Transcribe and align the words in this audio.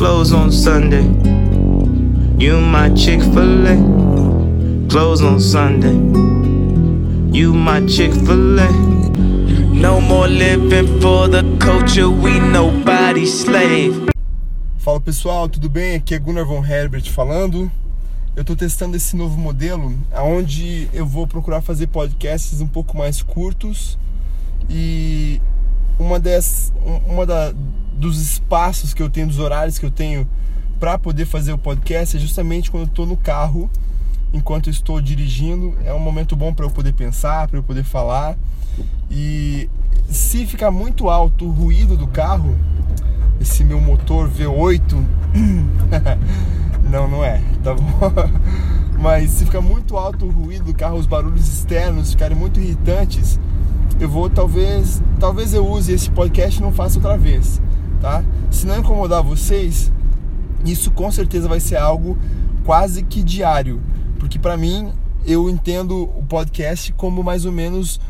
close 0.00 0.32
on 0.32 0.50
Sunday. 0.50 1.02
You 2.38 2.58
my 2.58 2.88
Chick 2.94 3.20
fil 3.20 3.66
A. 3.68 3.76
Close 4.88 5.20
on 5.22 5.38
Sunday. 5.38 5.92
You 7.38 7.52
my 7.52 7.86
Chick 7.86 8.10
fil 8.14 8.58
A. 8.58 8.72
No 9.74 10.00
more 10.00 10.26
living 10.26 11.02
for 11.02 11.28
the 11.28 11.42
culture, 11.58 12.08
we 12.08 12.40
nobody 12.40 13.26
slave. 13.26 14.08
Fala 14.78 14.98
pessoal, 15.02 15.50
tudo 15.50 15.68
bem? 15.68 15.96
Aqui 15.96 16.14
é 16.14 16.18
Gunnar 16.18 16.46
von 16.46 16.64
Herbert 16.64 17.10
falando. 17.10 17.70
Eu 18.34 18.40
estou 18.40 18.56
testando 18.56 18.96
esse 18.96 19.14
novo 19.14 19.36
modelo, 19.36 19.92
onde 20.16 20.88
eu 20.94 21.04
vou 21.04 21.26
procurar 21.26 21.60
fazer 21.60 21.88
podcasts 21.88 22.62
um 22.62 22.66
pouco 22.66 22.96
mais 22.96 23.20
curtos 23.20 23.98
e 24.66 25.42
uma 25.98 26.18
das 26.18 26.72
uma 27.06 27.26
da, 27.26 27.52
dos 28.00 28.20
espaços 28.20 28.94
que 28.94 29.02
eu 29.02 29.10
tenho, 29.10 29.28
dos 29.28 29.38
horários 29.38 29.78
que 29.78 29.86
eu 29.86 29.90
tenho 29.90 30.26
para 30.80 30.98
poder 30.98 31.26
fazer 31.26 31.52
o 31.52 31.58
podcast 31.58 32.16
é 32.16 32.20
justamente 32.20 32.70
quando 32.70 32.84
eu 32.84 32.88
estou 32.88 33.06
no 33.06 33.16
carro, 33.16 33.70
enquanto 34.32 34.68
eu 34.68 34.70
estou 34.70 35.00
dirigindo. 35.00 35.74
É 35.84 35.92
um 35.92 35.98
momento 35.98 36.34
bom 36.34 36.54
para 36.54 36.64
eu 36.64 36.70
poder 36.70 36.94
pensar, 36.94 37.46
para 37.46 37.58
eu 37.58 37.62
poder 37.62 37.84
falar. 37.84 38.36
E 39.10 39.68
se 40.08 40.46
ficar 40.46 40.70
muito 40.70 41.10
alto 41.10 41.44
o 41.44 41.50
ruído 41.50 41.96
do 41.96 42.06
carro, 42.06 42.56
esse 43.38 43.62
meu 43.62 43.80
motor 43.80 44.28
V8, 44.30 45.04
não, 46.90 47.06
não 47.08 47.22
é, 47.22 47.42
tá 47.62 47.74
bom? 47.74 48.00
Mas 48.98 49.30
se 49.30 49.44
ficar 49.44 49.60
muito 49.60 49.96
alto 49.96 50.26
o 50.26 50.30
ruído 50.30 50.64
do 50.64 50.74
carro, 50.74 50.96
os 50.96 51.06
barulhos 51.06 51.46
externos 51.46 52.12
ficarem 52.12 52.36
muito 52.36 52.58
irritantes, 52.58 53.38
eu 53.98 54.08
vou 54.08 54.30
talvez, 54.30 55.02
talvez 55.18 55.52
eu 55.52 55.66
use 55.66 55.92
esse 55.92 56.10
podcast 56.10 56.58
e 56.58 56.62
não 56.62 56.72
faça 56.72 56.98
outra 56.98 57.18
vez, 57.18 57.60
tá? 58.00 58.24
Se 58.50 58.66
não 58.66 58.78
incomodar 58.78 59.22
vocês, 59.22 59.92
isso 60.64 60.90
com 60.90 61.10
certeza 61.10 61.48
vai 61.48 61.60
ser 61.60 61.76
algo 61.76 62.18
quase 62.64 63.02
que 63.02 63.22
diário, 63.22 63.80
porque 64.18 64.38
para 64.38 64.56
mim 64.56 64.92
eu 65.26 65.48
entendo 65.50 66.02
o 66.16 66.24
podcast 66.28 66.92
como 66.94 67.22
mais 67.22 67.44
ou 67.44 67.52
menos 67.52 68.00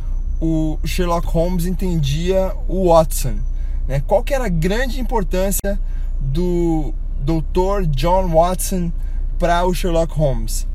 o 0.41 0.79
Sherlock 0.85 1.27
Holmes 1.27 1.67
entendia 1.67 2.55
o 2.69 2.89
Watson, 2.89 3.35
né? 3.87 4.03
Qual 4.07 4.23
que 4.23 4.33
era 4.33 4.47
a 4.47 4.49
grande 4.49 5.01
importância 5.01 5.79
do 6.21 6.95
Dr. 7.21 7.87
John 7.89 8.29
Watson 8.29 8.91
para 9.39 9.67
o 9.67 9.75
Sherlock 9.75 10.15
Holmes? 10.15 10.67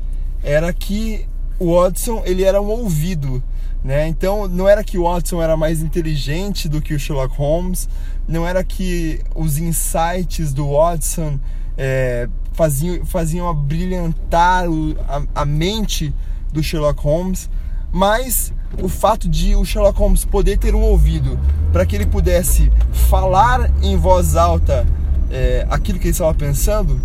Era 0.42 0.72
que 0.72 1.26
o 1.58 1.74
Watson 1.74 2.22
ele 2.24 2.44
era 2.44 2.60
um 2.60 2.68
ouvido 2.68 3.42
né? 3.86 4.08
Então 4.08 4.48
não 4.48 4.68
era 4.68 4.82
que 4.82 4.98
o 4.98 5.04
Watson 5.04 5.40
era 5.40 5.56
mais 5.56 5.80
inteligente 5.80 6.68
do 6.68 6.82
que 6.82 6.92
o 6.92 6.98
Sherlock 6.98 7.36
Holmes, 7.36 7.88
não 8.26 8.44
era 8.44 8.64
que 8.64 9.20
os 9.32 9.58
insights 9.58 10.52
do 10.52 10.72
Watson 10.72 11.38
é, 11.78 12.28
faziam, 12.52 13.06
faziam 13.06 13.54
brilhantar 13.54 14.68
o, 14.68 14.96
a, 15.08 15.22
a 15.42 15.44
mente 15.44 16.12
do 16.52 16.64
Sherlock 16.64 17.00
Holmes, 17.00 17.48
mas 17.92 18.52
o 18.82 18.88
fato 18.88 19.28
de 19.28 19.54
o 19.54 19.64
Sherlock 19.64 19.96
Holmes 19.96 20.24
poder 20.24 20.58
ter 20.58 20.74
um 20.74 20.82
ouvido 20.82 21.38
para 21.72 21.86
que 21.86 21.94
ele 21.94 22.06
pudesse 22.06 22.72
falar 23.08 23.70
em 23.84 23.96
voz 23.96 24.34
alta 24.34 24.84
é, 25.30 25.64
aquilo 25.70 26.00
que 26.00 26.06
ele 26.06 26.10
estava 26.10 26.34
pensando, 26.34 27.00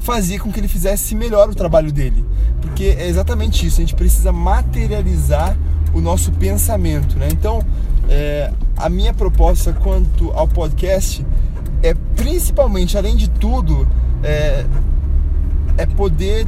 fazia 0.00 0.38
com 0.38 0.52
que 0.52 0.60
ele 0.60 0.68
fizesse 0.68 1.14
melhor 1.14 1.48
o 1.48 1.54
trabalho 1.54 1.90
dele. 1.90 2.22
Porque 2.60 2.96
é 2.98 3.08
exatamente 3.08 3.66
isso, 3.66 3.80
a 3.80 3.80
gente 3.80 3.94
precisa 3.94 4.30
materializar 4.30 5.56
o 5.92 6.00
nosso 6.00 6.32
pensamento, 6.32 7.16
né? 7.18 7.28
Então, 7.30 7.62
é, 8.08 8.52
a 8.76 8.88
minha 8.88 9.12
proposta 9.12 9.72
quanto 9.72 10.30
ao 10.32 10.46
podcast 10.48 11.24
é 11.82 11.94
principalmente, 12.16 12.96
além 12.96 13.16
de 13.16 13.28
tudo, 13.28 13.86
é, 14.22 14.64
é 15.76 15.86
poder 15.86 16.46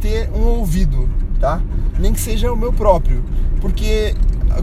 ter 0.00 0.30
um 0.34 0.42
ouvido, 0.42 1.08
tá? 1.38 1.60
Nem 1.98 2.12
que 2.12 2.20
seja 2.20 2.52
o 2.52 2.56
meu 2.56 2.72
próprio, 2.72 3.22
porque 3.60 4.14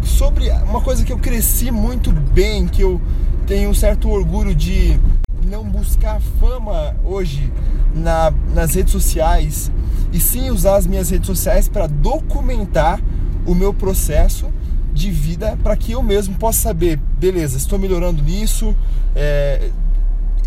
sobre 0.03 0.49
uma 0.49 0.81
coisa 0.81 1.03
que 1.03 1.11
eu 1.11 1.17
cresci 1.17 1.71
muito 1.71 2.11
bem, 2.11 2.67
que 2.67 2.81
eu 2.81 3.01
tenho 3.47 3.69
um 3.69 3.73
certo 3.73 4.09
orgulho 4.09 4.53
de 4.53 4.99
não 5.45 5.63
buscar 5.63 6.21
fama 6.39 6.95
hoje 7.03 7.51
na, 7.95 8.31
nas 8.53 8.75
redes 8.75 8.91
sociais 8.91 9.71
e 10.11 10.19
sim 10.19 10.49
usar 10.49 10.75
as 10.75 10.85
minhas 10.85 11.09
redes 11.09 11.27
sociais 11.27 11.67
para 11.67 11.87
documentar 11.87 12.99
o 13.45 13.53
meu 13.53 13.73
processo 13.73 14.47
de 14.93 15.11
vida 15.11 15.57
para 15.63 15.75
que 15.75 15.91
eu 15.93 16.03
mesmo 16.03 16.35
possa 16.35 16.61
saber, 16.61 16.97
beleza, 16.97 17.57
estou 17.57 17.79
melhorando 17.79 18.21
nisso, 18.21 18.75
é, 19.15 19.69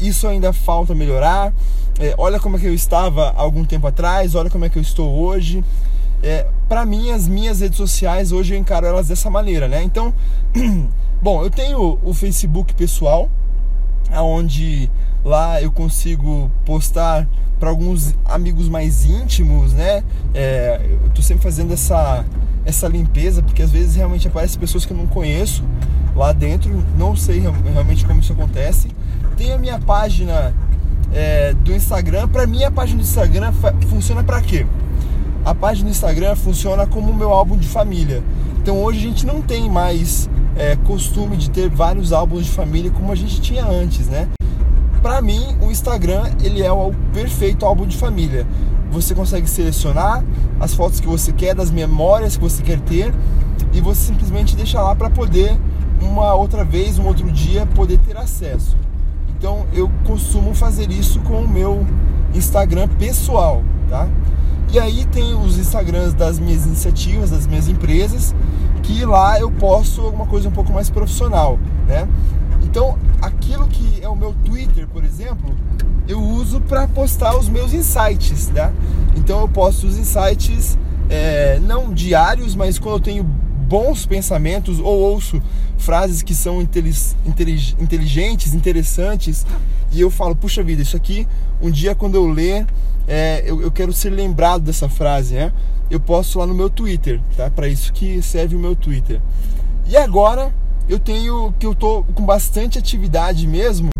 isso 0.00 0.26
ainda 0.26 0.53
falta 0.53 0.94
melhorar, 0.94 1.52
é, 1.98 2.14
olha 2.19 2.41
como 2.41 2.56
é 2.56 2.60
que 2.60 2.66
eu 2.66 2.75
estava 2.75 3.32
algum 3.36 3.64
tempo 3.64 3.86
atrás, 3.86 4.34
olha 4.34 4.50
como 4.50 4.64
é 4.64 4.69
que 4.69 4.78
eu 4.78 4.82
estou 4.82 5.10
hoje. 5.10 5.64
É, 6.22 6.47
para 6.69 6.86
mim, 6.86 7.10
as 7.10 7.26
minhas 7.26 7.60
redes 7.60 7.76
sociais 7.76 8.32
hoje 8.32 8.54
eu 8.54 8.58
encaro 8.58 8.86
elas 8.86 9.08
dessa 9.08 9.28
maneira, 9.28 9.69
né? 9.69 9.82
Então, 9.82 10.14
bom, 11.20 11.42
eu 11.42 11.50
tenho 11.50 11.98
o 12.02 12.14
Facebook 12.14 12.75
pessoal, 12.75 13.28
aonde 14.10 14.91
lá 15.25 15.60
eu 15.62 15.71
consigo 15.71 16.50
postar 16.65 17.28
para 17.59 17.71
alguns 17.71 18.15
amigos 18.25 18.69
mais 18.69 19.05
íntimos, 19.05 19.72
né? 19.72 20.03
É, 20.34 20.81
eu 21.05 21.10
tô 21.10 21.22
sempre 21.22 21.43
fazendo 21.43 21.72
essa 21.72 22.25
essa 22.65 22.87
limpeza, 22.87 23.43
porque 23.43 23.62
às 23.62 23.71
vezes 23.71 23.97
realmente 23.97 24.28
aparecem 24.28 24.59
pessoas 24.59 24.84
que 24.84 24.93
eu 24.93 24.97
não 24.97 25.06
conheço 25.06 25.65
lá 26.15 26.32
dentro, 26.32 26.71
não 26.97 27.16
sei 27.16 27.41
realmente 27.72 28.05
como 28.05 28.21
isso 28.21 28.32
acontece. 28.32 28.88
Tem 29.37 29.53
a 29.53 29.59
minha 29.59 29.78
página 29.78 30.55
é, 31.12 31.53
do 31.55 31.72
Instagram, 31.72 32.28
para 32.28 32.47
mim 32.47 32.62
a 32.65 32.71
página 32.71 33.00
do 33.00 33.05
Instagram 33.05 33.53
funciona 33.88 34.22
para 34.22 34.41
quê? 34.41 34.66
A 35.44 35.55
página 35.55 35.88
do 35.88 35.93
Instagram 35.93 36.37
funciona 36.37 36.87
como 36.87 37.11
o 37.11 37.15
meu 37.15 37.31
álbum 37.31 37.56
de 37.56 37.66
família. 37.66 38.22
Então 38.61 38.81
hoje 38.82 38.99
a 38.99 39.03
gente 39.03 39.27
não 39.27 39.43
tem 39.43 39.69
mais 39.69 40.31
é, 40.56 40.76
costume 40.76 41.36
de 41.36 41.50
ter 41.50 41.68
vários 41.68 42.12
álbuns 42.12 42.44
de 42.44 42.50
família 42.50 42.90
como 42.90 43.12
a 43.12 43.14
gente 43.14 43.40
tinha 43.40 43.64
antes, 43.66 44.06
né? 44.08 44.28
Para 45.00 45.20
mim, 45.20 45.56
o 45.60 45.70
Instagram 45.70 46.30
ele 46.42 46.62
é 46.62 46.70
o 46.70 46.92
perfeito 47.12 47.66
álbum 47.66 47.86
de 47.86 47.96
família 47.96 48.46
você 48.92 49.14
consegue 49.14 49.48
selecionar 49.48 50.22
as 50.60 50.74
fotos 50.74 51.00
que 51.00 51.06
você 51.06 51.32
quer, 51.32 51.54
das 51.54 51.70
memórias 51.70 52.36
que 52.36 52.42
você 52.42 52.62
quer 52.62 52.78
ter 52.80 53.12
e 53.72 53.80
você 53.80 54.12
simplesmente 54.12 54.54
deixa 54.54 54.80
lá 54.80 54.94
para 54.94 55.08
poder 55.08 55.58
uma 56.00 56.34
outra 56.34 56.62
vez, 56.62 56.98
um 56.98 57.06
outro 57.06 57.30
dia 57.32 57.64
poder 57.74 57.98
ter 57.98 58.16
acesso. 58.19 58.76
Então 59.30 59.66
eu 59.72 59.90
costumo 60.04 60.54
fazer 60.54 60.90
isso 60.90 61.20
com 61.20 61.40
o 61.40 61.48
meu 61.48 61.86
Instagram 62.34 62.86
pessoal, 62.98 63.62
tá? 63.88 64.06
E 64.72 64.81
aí 64.81 65.05
tem 65.05 65.34
os 65.34 65.59
Instagrams 65.59 66.15
das 66.15 66.38
minhas 66.38 66.65
iniciativas, 66.65 67.28
das 67.28 67.47
minhas 67.47 67.69
empresas, 67.69 68.34
que 68.83 69.05
lá 69.05 69.38
eu 69.38 69.50
posto 69.50 70.00
alguma 70.00 70.25
coisa 70.25 70.49
um 70.49 70.53
pouco 70.53 70.72
mais 70.72 70.88
profissional, 70.88 71.59
né? 71.87 72.09
Então, 72.62 72.99
aquilo 73.21 73.69
que 73.69 74.03
é 74.03 74.09
o 74.09 74.16
meu 74.16 74.34
Twitter, 74.47 74.88
por 74.88 75.05
exemplo, 75.05 75.55
eu 76.09 76.19
uso 76.19 76.59
para 76.59 76.88
postar 76.88 77.37
os 77.37 77.50
meus 77.50 77.75
insights, 77.75 78.49
né? 78.49 78.72
Então 79.15 79.43
eu 79.43 79.49
posto 79.49 79.87
os 79.87 79.99
insights 79.99 80.78
é, 81.11 81.61
não 81.61 81.93
diários, 81.93 82.55
mas 82.55 82.78
quando 82.78 82.94
eu 82.94 83.00
tenho 83.00 83.25
bons 83.25 84.06
pensamentos 84.06 84.78
ou 84.78 84.99
ouço 84.99 85.43
frases 85.77 86.22
que 86.22 86.34
são 86.34 86.62
inteligentes, 86.62 88.55
interessantes 88.55 89.44
e 89.93 90.00
eu 90.00 90.11
falo, 90.11 90.34
puxa 90.34 90.62
vida, 90.62 90.81
isso 90.81 90.97
aqui 90.97 91.28
um 91.61 91.71
dia 91.71 91.94
quando 91.94 92.15
eu 92.15 92.27
ler 92.27 92.66
é, 93.06 93.42
eu, 93.44 93.60
eu, 93.60 93.70
quero 93.70 93.92
ser 93.92 94.08
lembrado 94.10 94.62
dessa 94.62 94.88
frase, 94.88 95.34
né? 95.34 95.52
Eu 95.90 96.00
posto 96.00 96.38
lá 96.38 96.46
no 96.46 96.54
meu 96.54 96.70
Twitter, 96.70 97.20
tá? 97.36 97.50
Para 97.50 97.68
isso 97.68 97.92
que 97.92 98.22
serve 98.22 98.56
o 98.56 98.58
meu 98.58 98.74
Twitter. 98.74 99.20
E 99.86 99.94
agora 99.96 100.54
eu 100.88 100.98
tenho 100.98 101.52
que 101.58 101.66
eu 101.66 101.74
tô 101.74 102.04
com 102.14 102.24
bastante 102.24 102.78
atividade 102.78 103.46
mesmo 103.46 103.90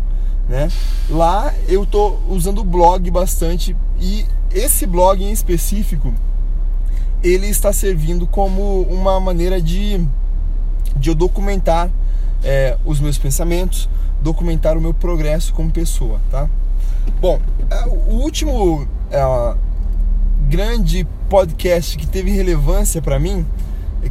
né? 0.48 0.70
Lá 1.10 1.52
eu 1.68 1.84
tô 1.86 2.18
usando 2.30 2.60
o 2.60 2.64
blog 2.64 3.10
bastante 3.10 3.76
e 4.00 4.24
esse 4.52 4.86
blog 4.86 5.24
em 5.24 5.32
específico 5.32 6.14
ele 7.24 7.48
está 7.48 7.74
servindo 7.74 8.28
como 8.28 8.84
uma 8.84 9.20
maneira 9.20 9.60
de, 9.62 10.08
de 10.96 11.10
eu 11.10 11.16
documentar 11.16 11.90
é, 12.44 12.78
os 12.86 13.00
meus 13.00 13.18
pensamentos, 13.18 13.90
documentar 14.22 14.78
o 14.78 14.82
meu 14.82 14.94
progresso 14.94 15.54
como 15.54 15.72
pessoa, 15.72 16.20
tá? 16.32 16.50
Bom, 17.22 17.40
é, 17.70 17.86
o 17.88 18.16
último 18.16 18.88
é, 19.12 19.56
grande 20.50 21.08
podcast 21.30 21.98
que 21.98 22.08
teve 22.08 22.32
relevância 22.32 23.02
para 23.02 23.20
mim 23.20 23.46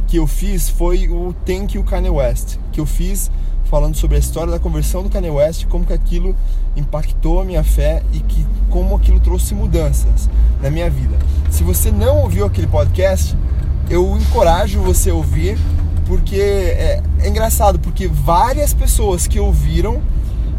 que 0.07 0.17
eu 0.17 0.27
fiz 0.27 0.69
foi 0.69 1.07
o 1.07 1.33
Thank 1.45 1.77
You 1.77 1.83
Kanye 1.83 2.09
West, 2.09 2.57
que 2.71 2.79
eu 2.79 2.85
fiz 2.85 3.31
falando 3.65 3.95
sobre 3.95 4.15
a 4.15 4.19
história 4.19 4.51
da 4.51 4.59
conversão 4.59 5.03
do 5.03 5.09
Kanye 5.09 5.29
West, 5.29 5.65
como 5.67 5.85
que 5.85 5.93
aquilo 5.93 6.35
impactou 6.75 7.41
a 7.41 7.45
minha 7.45 7.63
fé 7.63 8.01
e 8.13 8.19
que 8.19 8.45
como 8.69 8.95
aquilo 8.95 9.19
trouxe 9.19 9.53
mudanças 9.53 10.29
na 10.61 10.69
minha 10.69 10.89
vida. 10.89 11.17
Se 11.49 11.63
você 11.63 11.91
não 11.91 12.21
ouviu 12.21 12.45
aquele 12.45 12.67
podcast, 12.67 13.35
eu 13.89 14.17
encorajo 14.17 14.79
você 14.81 15.09
a 15.09 15.13
ouvir, 15.13 15.57
porque 16.07 16.37
é, 16.37 17.03
é 17.19 17.27
engraçado, 17.27 17.77
porque 17.77 18.07
várias 18.07 18.73
pessoas 18.73 19.27
que 19.27 19.39
ouviram 19.39 20.01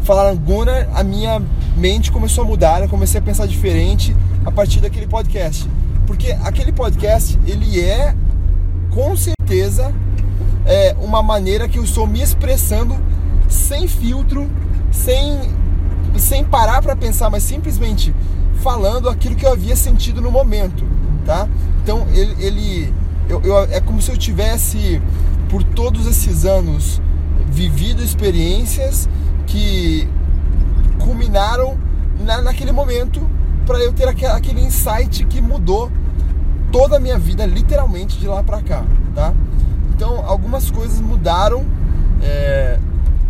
falaram, 0.03 0.37
Gunnar, 0.37 0.87
a 0.93 1.03
minha 1.03 1.41
mente 1.75 2.11
começou 2.11 2.43
a 2.43 2.47
mudar, 2.47 2.81
eu 2.81 2.89
comecei 2.89 3.19
a 3.19 3.23
pensar 3.23 3.47
diferente 3.47 4.15
a 4.45 4.51
partir 4.51 4.79
daquele 4.79 5.07
podcast. 5.07 5.67
Porque 6.05 6.31
aquele 6.43 6.71
podcast, 6.71 7.37
ele 7.45 7.81
é, 7.81 8.15
com 8.91 9.15
certeza, 9.17 9.93
é, 10.65 10.95
uma 11.01 11.21
maneira 11.23 11.67
que 11.67 11.79
eu 11.79 11.83
estou 11.83 12.05
me 12.05 12.21
expressando 12.21 12.95
sem 13.47 13.87
filtro, 13.87 14.47
sem, 14.91 15.39
sem 16.17 16.43
parar 16.43 16.81
para 16.81 16.95
pensar, 16.95 17.29
mas 17.29 17.43
simplesmente 17.43 18.13
falando 18.61 19.09
aquilo 19.09 19.35
que 19.35 19.45
eu 19.45 19.51
havia 19.51 19.75
sentido 19.75 20.21
no 20.21 20.31
momento, 20.31 20.85
tá? 21.25 21.47
Então 21.81 22.07
ele, 22.13 22.35
ele 22.39 22.93
eu, 23.29 23.41
eu, 23.43 23.57
é 23.65 23.79
como 23.79 24.01
se 24.01 24.11
eu 24.11 24.17
tivesse 24.17 25.01
por 25.49 25.63
todos 25.63 26.05
esses 26.05 26.45
anos 26.45 27.01
vivido 27.47 28.03
experiências 28.03 29.09
que 29.47 30.07
culminaram 30.99 31.77
na, 32.19 32.41
naquele 32.41 32.71
momento 32.71 33.21
para 33.65 33.79
eu 33.79 33.91
ter 33.91 34.07
aquele, 34.07 34.31
aquele 34.31 34.61
insight 34.61 35.25
que 35.25 35.41
mudou 35.41 35.91
toda 36.71 36.97
a 36.97 36.99
minha 36.99 37.17
vida, 37.17 37.45
literalmente 37.45 38.17
de 38.17 38.27
lá 38.27 38.43
para 38.43 38.61
cá, 38.61 38.85
tá? 39.15 39.33
Então 39.95 40.23
algumas 40.25 40.69
coisas 40.69 41.01
mudaram 41.01 41.65
é, 42.21 42.79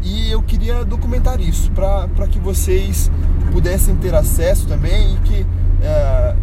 e 0.01 0.29
eu 0.29 0.41
queria 0.41 0.83
documentar 0.83 1.39
isso 1.39 1.71
para 1.71 2.27
que 2.27 2.39
vocês 2.39 3.09
pudessem 3.51 3.95
ter 3.95 4.13
acesso 4.13 4.67
também 4.67 5.15
e 5.15 5.17
que 5.19 5.45
é, 5.81 6.35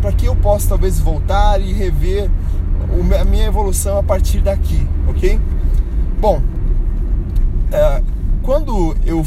para 0.00 0.12
que 0.12 0.26
eu 0.26 0.34
possa 0.34 0.68
talvez 0.68 0.98
voltar 0.98 1.60
e 1.60 1.72
rever 1.72 2.30
a 3.18 3.24
minha 3.24 3.46
evolução 3.46 3.98
a 3.98 4.02
partir 4.02 4.40
daqui, 4.40 4.86
ok? 5.08 5.40
Bom, 6.20 6.40
é, 7.72 8.02
quando 8.42 8.96
eu, 9.04 9.24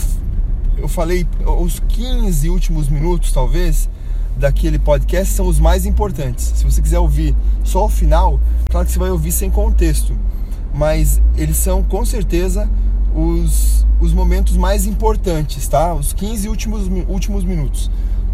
eu 0.78 0.88
falei 0.88 1.26
os 1.60 1.80
15 1.80 2.50
últimos 2.50 2.90
minutos, 2.90 3.32
talvez, 3.32 3.90
daquele 4.38 4.80
podcast 4.80 5.34
são 5.34 5.48
os 5.48 5.60
mais 5.60 5.86
importantes. 5.86 6.54
Se 6.56 6.64
você 6.64 6.82
quiser 6.82 7.00
ouvir 7.00 7.36
só 7.64 7.86
o 7.86 7.90
final, 7.90 8.40
claro 8.70 8.86
que 8.86 8.92
você 8.92 9.00
vai 9.00 9.12
ouvir 9.12 9.32
sem 9.32 9.50
contexto, 9.50 10.14
mas 10.74 11.22
eles 11.38 11.58
são 11.58 11.84
com 11.84 12.04
certeza 12.04 12.70
os, 13.16 13.86
os 14.00 14.14
momentos 14.14 14.58
mais 14.58 14.86
importantes, 14.86 15.68
tá? 15.68 15.94
Os 15.94 16.14
15 16.14 16.50
últimos, 16.50 16.88
últimos 17.08 17.44
minutos. 17.44 17.90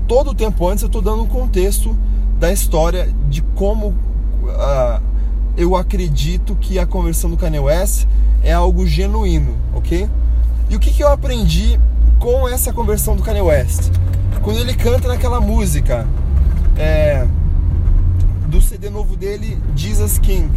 Todo 0.07 0.31
o 0.31 0.33
tempo 0.33 0.67
antes 0.67 0.81
eu 0.81 0.87
estou 0.87 1.01
dando 1.01 1.23
um 1.23 1.27
contexto 1.27 1.95
da 2.39 2.51
história 2.51 3.13
de 3.29 3.41
como 3.41 3.89
uh, 3.89 5.08
eu 5.59 5.75
acredito 5.75 6.55
que 6.55 6.79
a 6.79 6.85
conversão 6.85 7.29
do 7.29 7.35
Kanye 7.35 7.59
West 7.59 8.07
é 8.41 8.53
algo 8.53 8.87
genuíno, 8.87 9.57
ok? 9.73 10.09
E 10.69 10.75
o 10.75 10.79
que, 10.79 10.89
que 10.89 11.03
eu 11.03 11.09
aprendi 11.09 11.77
com 12.17 12.47
essa 12.47 12.71
conversão 12.71 13.13
do 13.13 13.21
Kanye 13.21 13.41
West? 13.41 13.91
Quando 14.41 14.57
ele 14.57 14.73
canta 14.73 15.09
naquela 15.09 15.41
música 15.41 16.07
é, 16.77 17.27
do 18.47 18.61
CD 18.61 18.89
novo 18.89 19.17
dele, 19.17 19.61
Jesus 19.75 20.17
King. 20.17 20.49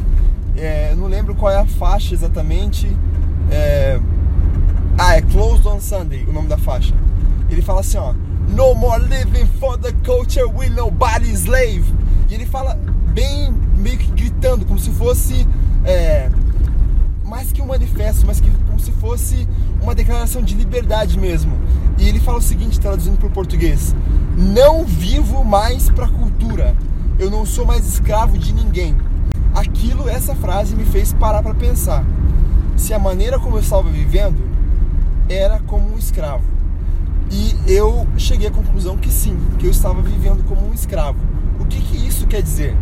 É, 0.57 0.95
não 0.95 1.09
lembro 1.09 1.35
qual 1.35 1.51
é 1.51 1.59
a 1.59 1.67
faixa 1.67 2.15
exatamente. 2.15 2.87
É, 3.51 3.99
ah, 4.97 5.17
é 5.17 5.23
Closed 5.23 5.67
on 5.67 5.81
Sunday, 5.81 6.25
o 6.29 6.33
nome 6.33 6.47
da 6.47 6.59
faixa. 6.59 6.95
Ele 7.51 7.61
fala 7.61 7.81
assim, 7.81 7.99
ó. 7.99 8.15
No 8.49 8.73
more 8.77 9.03
living 9.03 9.47
for 9.59 9.77
the 9.79 9.91
culture 10.05 10.45
with 10.45 10.71
nobody 10.71 11.33
slave. 11.33 11.85
E 12.31 12.35
ele 12.35 12.47
fala 12.47 12.79
bem, 13.13 13.53
meio 13.83 13.99
que 13.99 14.11
gritando, 14.13 14.65
como 14.65 14.79
se 14.79 14.91
fosse 14.91 15.47
é, 15.85 16.31
mais 17.25 17.51
que 17.51 17.61
um 17.61 17.67
manifesto, 17.67 18.25
mas 18.27 18.41
que, 18.41 18.51
como 18.67 18.79
se 18.79 18.93
fosse 18.93 19.49
uma 19.83 19.95
declaração 19.95 20.43
de 20.43 20.55
liberdade 20.55 21.19
mesmo. 21.19 21.53
E 21.99 22.09
ele 22.09 22.21
fala 22.21 22.39
o 22.39 22.43
seguinte, 22.43 22.79
traduzindo 22.79 23.19
para 23.19 23.27
o 23.27 23.31
português: 23.31 23.95
Não 24.37 24.85
vivo 24.85 25.45
mais 25.45 25.91
para 25.91 26.07
a 26.07 26.09
cultura, 26.09 26.77
eu 27.19 27.31
não 27.31 27.45
sou 27.45 27.67
mais 27.67 27.87
escravo 27.87 28.39
de 28.39 28.53
ninguém. 28.53 28.97
Aquilo, 29.55 30.09
essa 30.09 30.35
frase 30.35 30.75
me 30.75 30.85
fez 30.85 31.13
parar 31.13 31.43
para 31.43 31.55
pensar 31.55 32.05
se 32.77 32.95
a 32.95 32.99
maneira 32.99 33.39
como 33.39 33.57
eu 33.57 33.61
estava 33.61 33.89
vivendo 33.89 34.49
era 35.29 35.61
como 35.61 35.95
um 35.95 35.99
escravo. 35.99 36.45
E 37.31 37.55
eu 37.67 38.07
cheguei 38.17 38.49
à 38.49 38.51
conclusão 38.51 38.97
que 38.97 39.11
sim, 39.11 39.39
que 39.59 39.67
eu 39.67 39.71
estava 39.71 40.03
vivendo 40.03 40.45
como 40.47 40.69
um 40.69 40.75
escravo. 40.75 41.19
O 41.59 41.65
que, 41.65 41.81
que 41.81 41.97
isso 42.07 42.27
quer 42.27 42.43
dizer? 42.43 42.77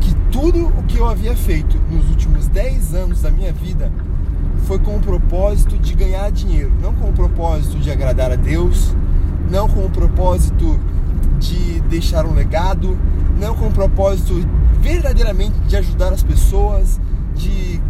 Que 0.00 0.14
tudo 0.32 0.66
o 0.66 0.82
que 0.84 0.98
eu 0.98 1.08
havia 1.08 1.36
feito 1.36 1.76
nos 1.90 2.08
últimos 2.08 2.46
10 2.48 2.94
anos 2.94 3.22
da 3.22 3.30
minha 3.30 3.52
vida 3.52 3.92
foi 4.66 4.78
com 4.78 4.96
o 4.96 5.00
propósito 5.00 5.76
de 5.78 5.94
ganhar 5.94 6.30
dinheiro, 6.30 6.72
não 6.80 6.94
com 6.94 7.08
o 7.08 7.12
propósito 7.12 7.78
de 7.78 7.90
agradar 7.90 8.30
a 8.30 8.36
Deus, 8.36 8.94
não 9.50 9.68
com 9.68 9.84
o 9.84 9.90
propósito 9.90 10.78
de 11.38 11.80
deixar 11.88 12.26
um 12.26 12.34
legado, 12.34 12.96
não 13.38 13.54
com 13.54 13.66
o 13.66 13.72
propósito 13.72 14.34
verdadeiramente 14.80 15.58
de 15.60 15.76
ajudar 15.76 16.12
as 16.12 16.22
pessoas, 16.22 17.00
de 17.34 17.80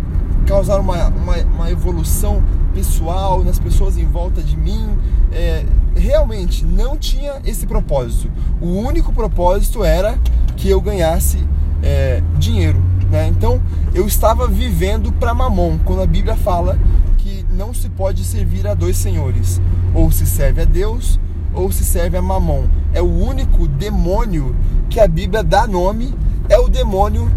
causar 0.46 0.80
uma, 0.80 1.08
uma, 1.08 1.36
uma 1.36 1.70
evolução 1.70 2.42
pessoal 2.72 3.44
nas 3.44 3.58
pessoas 3.58 3.98
em 3.98 4.06
volta 4.06 4.42
de 4.42 4.56
mim. 4.56 4.96
É, 5.32 5.64
realmente 5.94 6.64
não 6.64 6.96
tinha 6.96 7.40
esse 7.44 7.66
propósito. 7.66 8.30
O 8.60 8.66
único 8.66 9.12
propósito 9.12 9.84
era 9.84 10.18
que 10.56 10.68
eu 10.68 10.80
ganhasse 10.80 11.38
é, 11.82 12.23
dinheiro. 12.38 12.82
Né? 13.11 13.29
Então 13.29 13.61
eu 13.94 14.06
estava 14.06 14.47
vivendo 14.47 15.12
para 15.12 15.35
mamon, 15.35 15.79
quando 15.85 16.03
a 16.03 16.06
Bíblia 16.06 16.37
fala 16.37 16.79
que 17.19 17.44
não 17.50 17.75
se 17.75 17.88
pode 17.88 18.25
servir 18.25 18.67
a 18.67 18.75
dois 18.75 18.97
senhores, 18.97 19.61
ou 19.94 20.11
se 20.11 20.27
serve 20.27 20.62
a 20.62 20.65
Deus 20.65 21.19
ou 21.53 21.71
se 21.73 21.85
serve 21.85 22.17
a 22.17 22.23
mamon. 22.23 22.65
É 22.93 23.03
o 23.03 23.11
único 23.11 23.67
demônio 23.67 24.55
que 24.88 25.00
a 25.00 25.09
Bíblia 25.09 25.43
dá 25.43 25.67
nome, 25.67 26.15
é 26.49 26.59
o 26.59 26.69
demônio 26.69 27.31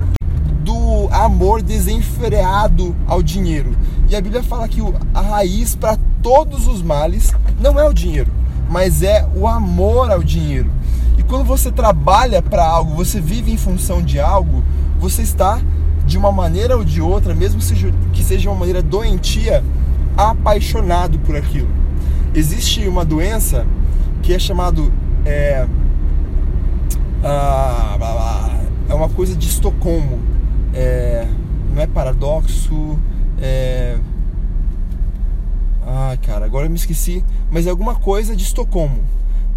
do 0.64 1.08
amor 1.12 1.62
desenfreado 1.62 2.96
ao 3.08 3.22
dinheiro. 3.22 3.76
E 4.10 4.16
a 4.16 4.22
Bíblia 4.22 4.44
fala 4.44 4.68
que 4.68 4.82
a 5.14 5.22
raiz 5.22 5.76
para 5.76 5.98
todos 6.22 6.68
os 6.68 6.82
males 6.82 7.34
não 7.60 7.80
é 7.80 7.84
o 7.88 7.94
dinheiro, 7.94 8.32
mas 8.70 9.04
é 9.04 9.28
o 9.36 9.48
amor 9.48 10.12
ao 10.12 10.24
dinheiro. 10.24 10.72
Quando 11.34 11.46
você 11.46 11.72
trabalha 11.72 12.44
para 12.44 12.64
algo, 12.64 12.94
você 12.94 13.20
vive 13.20 13.52
em 13.52 13.58
função 13.58 14.04
de 14.04 14.20
algo, 14.20 14.64
você 15.00 15.24
está 15.24 15.60
de 16.06 16.16
uma 16.16 16.32
maneira 16.32 16.78
ou 16.78 16.86
de 16.86 17.02
outra, 17.02 17.34
mesmo 17.34 17.60
que 18.14 18.24
seja 18.24 18.52
uma 18.52 18.60
maneira 18.60 18.84
doentia, 18.84 19.64
apaixonado 20.16 21.18
por 21.18 21.36
aquilo. 21.36 21.70
Existe 22.36 22.88
uma 22.88 23.04
doença 23.04 23.66
que 24.22 24.32
é 24.32 24.38
chamado 24.38 24.94
é, 25.26 25.66
ah, 27.24 28.60
é 28.88 28.94
uma 28.94 29.10
coisa 29.10 29.36
de 29.36 29.48
Estocolmo. 29.48 30.20
É, 30.72 31.28
não 31.74 31.82
é 31.82 31.88
paradoxo, 31.88 33.00
é, 33.42 33.98
ah, 35.84 36.16
cara, 36.22 36.46
agora 36.46 36.68
eu 36.68 36.70
me 36.70 36.78
esqueci, 36.78 37.26
mas 37.50 37.66
é 37.66 37.72
alguma 37.72 37.96
coisa 37.96 38.36
de 38.36 38.44
Estocolmo. 38.44 39.02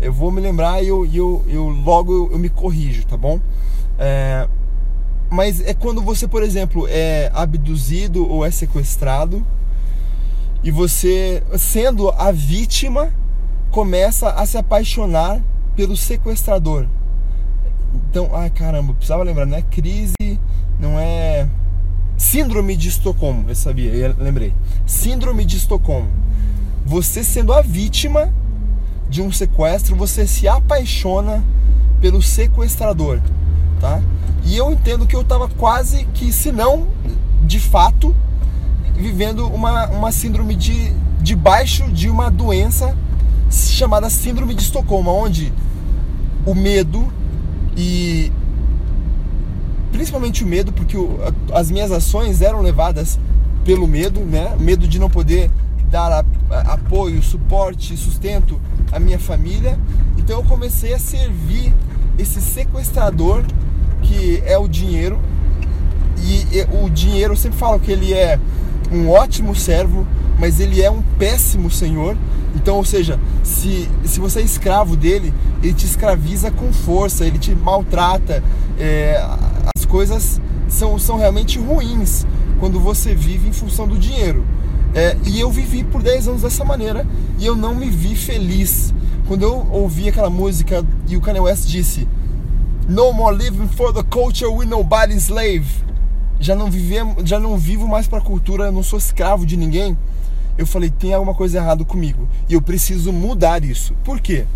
Eu 0.00 0.12
vou 0.12 0.30
me 0.30 0.40
lembrar 0.40 0.82
e 0.82 0.88
eu, 0.88 1.06
eu, 1.06 1.44
eu, 1.48 1.68
logo 1.68 2.30
eu, 2.32 2.38
me 2.38 2.48
corrijo, 2.48 3.06
tá 3.06 3.16
bom? 3.16 3.40
É, 3.98 4.46
mas 5.30 5.60
é 5.60 5.74
quando 5.74 6.02
você, 6.02 6.28
por 6.28 6.42
exemplo, 6.42 6.86
é 6.88 7.30
abduzido 7.34 8.28
ou 8.28 8.44
é 8.44 8.50
sequestrado 8.50 9.44
e 10.62 10.70
você, 10.70 11.42
sendo 11.56 12.10
a 12.10 12.30
vítima, 12.30 13.12
começa 13.70 14.30
a 14.30 14.44
se 14.46 14.58
apaixonar 14.58 15.40
pelo 15.74 15.96
sequestrador. 15.96 16.86
Então, 17.94 18.30
ai 18.32 18.50
caramba, 18.50 18.92
precisava 18.94 19.22
lembrar, 19.22 19.46
não 19.46 19.56
é 19.56 19.62
crise, 19.62 20.40
não 20.78 20.98
é 20.98 21.48
síndrome 22.16 22.76
de 22.76 22.88
Estocolmo, 22.88 23.48
eu 23.48 23.54
sabia, 23.54 23.92
eu 23.92 24.14
lembrei. 24.18 24.54
Síndrome 24.86 25.44
de 25.44 25.56
Estocolmo. 25.56 26.08
Você 26.84 27.22
sendo 27.24 27.52
a 27.52 27.60
vítima 27.60 28.32
de 29.08 29.22
um 29.22 29.30
sequestro, 29.30 29.96
você 29.96 30.26
se 30.26 30.48
apaixona 30.48 31.42
pelo 32.00 32.20
sequestrador, 32.22 33.20
tá? 33.80 34.02
E 34.44 34.56
eu 34.56 34.70
entendo 34.70 35.06
que 35.06 35.16
eu 35.16 35.22
estava 35.22 35.48
quase 35.48 36.04
que, 36.14 36.32
se 36.32 36.52
não 36.52 36.86
de 37.42 37.60
fato, 37.60 38.14
vivendo 38.94 39.46
uma, 39.46 39.86
uma 39.88 40.12
síndrome 40.12 40.54
de 40.54 40.92
debaixo 41.20 41.90
de 41.90 42.08
uma 42.08 42.30
doença 42.30 42.96
chamada 43.50 44.10
síndrome 44.10 44.54
de 44.54 44.62
Estocolmo, 44.62 45.10
onde 45.10 45.52
o 46.44 46.54
medo 46.54 47.12
e 47.76 48.32
principalmente 49.92 50.44
o 50.44 50.46
medo, 50.46 50.72
porque 50.72 50.96
as 51.52 51.70
minhas 51.70 51.90
ações 51.90 52.42
eram 52.42 52.60
levadas 52.60 53.18
pelo 53.64 53.86
medo, 53.86 54.20
né? 54.20 54.54
Medo 54.58 54.86
de 54.86 54.98
não 54.98 55.08
poder 55.08 55.50
dar 55.90 56.12
a, 56.12 56.24
apoio, 56.50 57.22
suporte, 57.22 57.96
sustento 57.96 58.60
à 58.92 58.98
minha 58.98 59.18
família. 59.18 59.78
Então 60.16 60.38
eu 60.38 60.44
comecei 60.44 60.94
a 60.94 60.98
servir 60.98 61.72
esse 62.18 62.40
sequestrador 62.40 63.44
que 64.02 64.42
é 64.46 64.56
o 64.56 64.68
dinheiro 64.68 65.18
e, 66.18 66.58
e 66.58 66.66
o 66.84 66.88
dinheiro, 66.88 67.32
eu 67.32 67.36
sempre 67.36 67.58
falo 67.58 67.78
que 67.78 67.90
ele 67.90 68.12
é 68.12 68.38
um 68.90 69.10
ótimo 69.10 69.54
servo, 69.54 70.06
mas 70.38 70.60
ele 70.60 70.82
é 70.82 70.90
um 70.90 71.02
péssimo 71.18 71.70
senhor. 71.70 72.16
Então, 72.54 72.76
ou 72.76 72.84
seja, 72.84 73.20
se, 73.42 73.88
se 74.04 74.18
você 74.18 74.40
é 74.40 74.42
escravo 74.42 74.96
dele, 74.96 75.32
ele 75.62 75.74
te 75.74 75.84
escraviza 75.84 76.50
com 76.50 76.72
força, 76.72 77.24
ele 77.24 77.38
te 77.38 77.54
maltrata. 77.54 78.42
É, 78.78 79.22
as 79.76 79.84
coisas 79.84 80.40
são, 80.68 80.98
são 80.98 81.16
realmente 81.16 81.58
ruins 81.58 82.26
quando 82.58 82.80
você 82.80 83.14
vive 83.14 83.48
em 83.48 83.52
função 83.52 83.86
do 83.86 83.98
dinheiro. 83.98 84.44
É, 84.94 85.16
e 85.24 85.40
eu 85.40 85.50
vivi 85.50 85.84
por 85.84 86.02
10 86.02 86.28
anos 86.28 86.42
dessa 86.42 86.64
maneira 86.64 87.06
e 87.38 87.44
eu 87.46 87.54
não 87.54 87.74
me 87.74 87.90
vi 87.90 88.16
feliz. 88.16 88.94
Quando 89.28 89.42
eu 89.42 89.66
ouvi 89.70 90.08
aquela 90.08 90.30
música 90.30 90.84
e 91.08 91.16
o 91.16 91.20
Kanye 91.20 91.40
West 91.40 91.66
disse 91.66 92.08
No 92.88 93.12
more 93.12 93.36
living 93.36 93.68
for 93.68 93.92
the 93.92 94.02
culture 94.04 94.50
with 94.50 94.66
nobody's 94.66 95.24
slave. 95.24 95.66
Já 96.38 96.54
não, 96.54 96.70
vivemos, 96.70 97.28
já 97.28 97.38
não 97.40 97.58
vivo 97.58 97.88
mais 97.88 98.06
para 98.06 98.18
a 98.18 98.22
cultura, 98.22 98.70
não 98.70 98.82
sou 98.82 98.98
escravo 98.98 99.44
de 99.44 99.56
ninguém. 99.56 99.96
Eu 100.56 100.66
falei, 100.66 100.90
tem 100.90 101.12
alguma 101.12 101.34
coisa 101.34 101.58
errada 101.58 101.84
comigo 101.84 102.28
e 102.48 102.54
eu 102.54 102.62
preciso 102.62 103.12
mudar 103.12 103.64
isso. 103.64 103.94
Por 104.04 104.20
quê? 104.20 104.46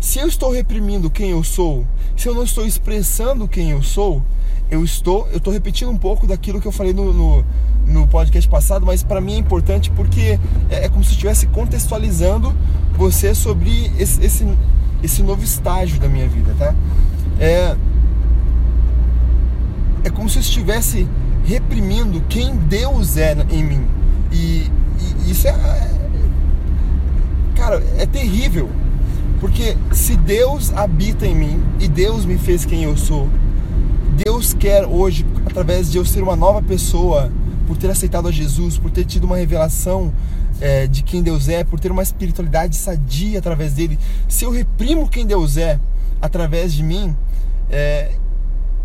Se 0.00 0.18
eu 0.18 0.28
estou 0.28 0.50
reprimindo 0.50 1.10
quem 1.10 1.30
eu 1.30 1.42
sou, 1.42 1.86
se 2.16 2.28
eu 2.28 2.34
não 2.34 2.44
estou 2.44 2.64
expressando 2.64 3.48
quem 3.48 3.70
eu 3.70 3.82
sou, 3.82 4.22
eu 4.70 4.84
estou, 4.84 5.26
eu 5.30 5.38
estou 5.38 5.52
repetindo 5.52 5.90
um 5.90 5.98
pouco 5.98 6.26
daquilo 6.26 6.60
que 6.60 6.66
eu 6.66 6.72
falei 6.72 6.92
no, 6.92 7.12
no, 7.12 7.44
no 7.86 8.06
podcast 8.06 8.48
passado, 8.48 8.86
mas 8.86 9.02
para 9.02 9.20
mim 9.20 9.34
é 9.34 9.38
importante 9.38 9.90
porque 9.90 10.38
é, 10.70 10.84
é, 10.84 10.88
como 10.88 11.02
se 11.02 11.12
estivesse 11.12 11.46
contextualizando 11.48 12.54
você 12.96 13.34
sobre 13.34 13.90
esse, 13.98 14.24
esse, 14.24 14.46
esse 15.02 15.22
novo 15.22 15.42
estágio 15.42 15.98
da 15.98 16.08
minha 16.08 16.28
vida, 16.28 16.54
tá? 16.58 16.74
É, 17.38 17.76
é 20.04 20.10
como 20.10 20.28
se 20.28 20.38
eu 20.38 20.42
estivesse 20.42 21.08
reprimindo 21.44 22.22
quem 22.28 22.54
Deus 22.56 23.16
é 23.16 23.36
em 23.50 23.64
mim. 23.64 23.86
E, 24.30 24.70
e 25.26 25.30
isso 25.30 25.48
é. 25.48 25.54
Cara, 27.56 27.82
é 27.98 28.06
terrível. 28.06 28.70
Porque 29.40 29.76
se 29.90 30.16
Deus 30.16 30.72
habita 30.74 31.26
em 31.26 31.34
mim 31.34 31.62
e 31.80 31.88
Deus 31.88 32.26
me 32.26 32.36
fez 32.36 32.66
quem 32.66 32.84
eu 32.84 32.96
sou, 32.96 33.26
Deus 34.22 34.52
quer 34.52 34.84
hoje, 34.84 35.24
através 35.46 35.90
de 35.90 35.96
eu 35.96 36.04
ser 36.04 36.22
uma 36.22 36.36
nova 36.36 36.60
pessoa, 36.60 37.32
por 37.66 37.78
ter 37.78 37.90
aceitado 37.90 38.28
a 38.28 38.30
Jesus, 38.30 38.76
por 38.76 38.90
ter 38.90 39.06
tido 39.06 39.24
uma 39.24 39.38
revelação 39.38 40.12
é, 40.60 40.86
de 40.86 41.02
quem 41.02 41.22
Deus 41.22 41.48
é, 41.48 41.64
por 41.64 41.80
ter 41.80 41.90
uma 41.90 42.02
espiritualidade 42.02 42.76
sadia 42.76 43.38
através 43.38 43.72
dele, 43.72 43.98
se 44.28 44.44
eu 44.44 44.50
reprimo 44.50 45.08
quem 45.08 45.24
Deus 45.24 45.56
é 45.56 45.80
através 46.20 46.74
de 46.74 46.82
mim, 46.82 47.16
é, 47.70 48.12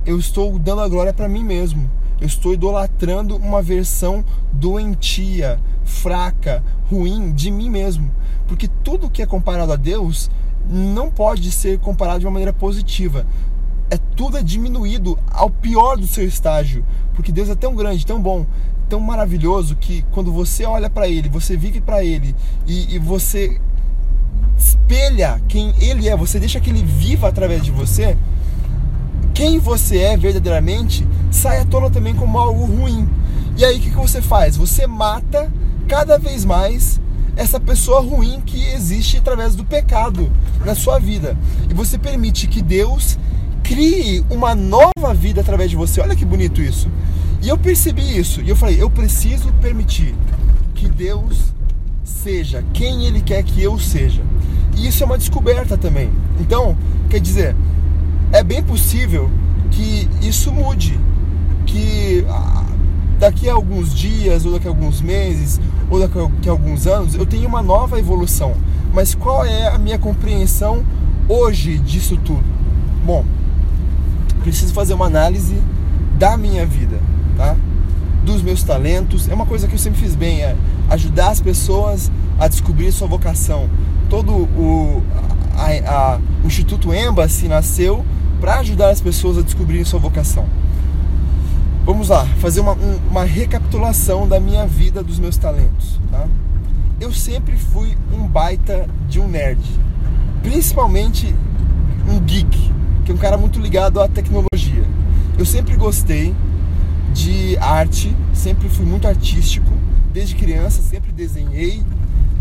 eu 0.06 0.18
estou 0.18 0.58
dando 0.58 0.80
a 0.80 0.88
glória 0.88 1.14
para 1.14 1.28
mim 1.28 1.44
mesmo. 1.44 1.90
Eu 2.22 2.28
estou 2.28 2.54
idolatrando 2.54 3.36
uma 3.36 3.62
versão 3.62 4.24
doentia, 4.54 5.60
fraca, 5.84 6.64
ruim 6.90 7.34
de 7.34 7.52
mim 7.52 7.70
mesmo. 7.70 8.10
Porque 8.48 8.70
tudo 8.86 9.10
que 9.10 9.22
é 9.22 9.26
comparado 9.26 9.74
a 9.74 9.76
Deus 9.76 10.32
não 10.70 11.12
pode 11.12 11.52
ser 11.52 11.78
comparado 11.80 12.22
de 12.22 12.26
uma 12.26 12.32
maneira 12.32 12.54
positiva 12.54 13.26
é 13.90 13.98
tudo 14.16 14.38
é 14.38 14.44
diminuído 14.44 15.18
ao 15.32 15.50
pior 15.50 15.98
do 15.98 16.08
seu 16.08 16.26
estágio, 16.26 16.84
porque 17.14 17.32
Deus 17.32 17.50
é 17.50 17.56
tão 17.56 17.76
grande, 17.76 18.06
tão 18.06 18.22
bom, 18.22 18.46
tão 18.90 19.00
maravilhoso 19.00 19.76
que 19.76 20.04
quando 20.12 20.32
você 20.32 20.66
olha 20.66 20.90
para 20.90 21.08
Ele, 21.08 21.30
você 21.30 21.56
vive 21.56 21.82
para 21.82 22.04
Ele 22.04 22.36
e, 22.68 22.96
e, 22.96 23.00
você 23.00 23.60
espelha 24.58 25.42
quem 25.48 25.74
Ele 25.80 26.08
é, 26.08 26.16
você 26.16 26.40
deixa 26.40 26.60
que 26.60 26.70
Ele 26.70 26.84
viva 26.84 27.28
através 27.28 27.64
de 27.64 27.72
você. 27.72 28.18
Quem 29.34 29.60
você 29.60 29.98
é 30.00 30.18
verdadeiramente 30.18 31.06
sai 31.30 31.60
à 31.60 31.66
tona 31.66 31.90
também 31.90 32.16
como 32.16 32.38
algo 32.38 32.66
ruim. 32.66 33.08
E 33.58 33.66
aí 33.66 33.78
o 33.78 33.82
que, 33.82 33.90
que 33.90 33.96
você 33.96 34.22
faz? 34.22 34.56
Você 34.56 34.88
mata 34.88 35.52
cada 35.88 36.18
vez 36.18 36.46
mais 36.46 37.02
essa 37.36 37.60
pessoa 37.60 38.00
ruim 38.00 38.42
que 38.46 38.66
existe 38.70 39.18
através 39.18 39.56
do 39.56 39.66
pecado 39.66 40.32
na 40.66 40.74
sua 40.74 41.00
vida. 41.00 41.38
E 41.70 41.74
você 41.74 41.98
permite 41.98 42.48
que 42.48 42.62
Deus 42.62 43.18
crie 43.66 44.24
uma 44.30 44.54
nova 44.54 45.14
vida 45.14 45.42
através 45.42 45.70
de 45.70 45.76
você. 45.76 46.00
Olha 46.00 46.16
que 46.16 46.24
bonito 46.24 46.62
isso. 46.62 46.88
E 47.42 47.50
eu 47.50 47.58
percebi 47.58 48.18
isso. 48.18 48.42
E 48.42 48.50
eu 48.50 48.56
falei, 48.56 48.82
eu 48.82 48.90
preciso 48.90 49.52
permitir 49.54 50.16
que 50.76 50.88
Deus 50.88 51.54
seja 52.04 52.64
quem 52.74 53.06
Ele 53.06 53.22
quer 53.22 53.44
que 53.44 53.62
eu 53.62 53.78
seja. 53.80 54.22
E 54.78 54.88
isso 54.88 55.04
é 55.04 55.06
uma 55.06 55.18
descoberta 55.18 55.78
também. 55.78 56.12
Então, 56.40 56.78
quer 57.10 57.20
dizer, 57.20 57.56
é 58.32 58.44
bem 58.44 58.62
possível 58.62 59.30
que 59.72 60.08
isso 60.22 60.52
mude. 60.52 61.00
Que 61.66 62.24
ah, 62.30 62.66
daqui 63.18 63.50
a 63.50 63.54
alguns 63.54 63.94
dias, 63.94 64.46
ou 64.46 64.54
daqui 64.54 64.68
a 64.68 64.70
alguns 64.70 65.02
meses, 65.02 65.60
ou 65.90 66.00
daqui 66.00 66.48
a 66.48 66.52
alguns 66.52 66.86
anos, 66.86 67.16
eu 67.16 67.26
tenha 67.26 67.48
uma 67.48 67.64
nova 67.64 67.98
evolução. 67.98 68.54
Mas 68.94 69.16
qual 69.16 69.44
é 69.44 69.68
a 69.68 69.78
minha 69.80 69.98
compreensão 69.98 70.86
hoje 71.28 71.80
disso 71.80 72.16
tudo? 72.18 72.44
Bom, 73.04 73.26
preciso 74.46 74.74
fazer 74.74 74.94
uma 74.94 75.08
análise 75.08 75.60
da 76.20 76.38
minha 76.38 76.66
vida, 76.68 77.00
tá? 77.36 77.56
Dos 78.24 78.44
meus 78.44 78.62
talentos. 78.64 79.28
É 79.28 79.34
uma 79.34 79.46
coisa 79.46 79.68
que 79.68 79.74
eu 79.74 79.80
sempre 79.80 80.00
fiz 80.00 80.16
bem, 80.16 80.44
é 80.44 80.56
ajudar 80.90 81.30
as 81.30 81.42
pessoas 81.42 82.12
a 82.40 82.48
descobrir 82.48 82.92
sua 82.92 83.08
vocação. 83.08 83.68
Todo 84.08 84.32
o, 84.32 85.02
a, 85.58 85.92
a, 85.92 86.20
o 86.44 86.48
Instituto 86.48 86.94
Embassy 86.94 87.48
nasceu 87.48 88.06
para 88.40 88.60
ajudar 88.60 88.90
as 88.90 89.02
pessoas 89.02 89.40
a 89.40 89.42
descobrirem 89.42 89.84
sua 89.84 90.00
vocação. 90.00 90.46
Vamos 91.84 92.10
lá, 92.10 92.26
fazer 92.40 92.62
uma, 92.62 92.74
um, 92.74 93.00
uma 93.10 93.24
recapitulação 93.24 94.28
da 94.28 94.40
minha 94.40 94.68
vida, 94.68 95.04
dos 95.04 95.18
meus 95.18 95.38
talentos. 95.38 96.00
Tá? 96.12 96.28
Eu 97.00 97.12
sempre 97.12 97.58
fui 97.58 97.98
um 98.14 98.28
baita 98.28 98.88
de 99.10 99.20
um 99.20 99.28
nerd, 99.28 99.62
principalmente 100.44 101.34
um 102.08 102.20
geek 102.20 102.75
que 103.06 103.12
é 103.12 103.16
um 103.16 103.18
cara 103.18 103.38
muito 103.38 103.60
ligado 103.60 104.02
à 104.02 104.08
tecnologia. 104.08 104.84
Eu 105.38 105.46
sempre 105.46 105.76
gostei 105.76 106.36
de 107.14 107.56
arte, 107.60 108.16
sempre 108.34 108.68
fui 108.68 108.86
muito 108.86 109.08
artístico, 109.08 109.72
desde 110.12 110.36
criança 110.36 110.82
sempre 110.82 111.12
desenhei 111.12 111.84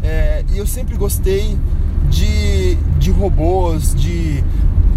é, 0.02 0.44
e 0.52 0.58
eu 0.58 0.66
sempre 0.66 0.96
gostei 0.96 1.56
de, 2.08 2.76
de 2.98 3.10
robôs, 3.10 3.94
de, 3.94 4.42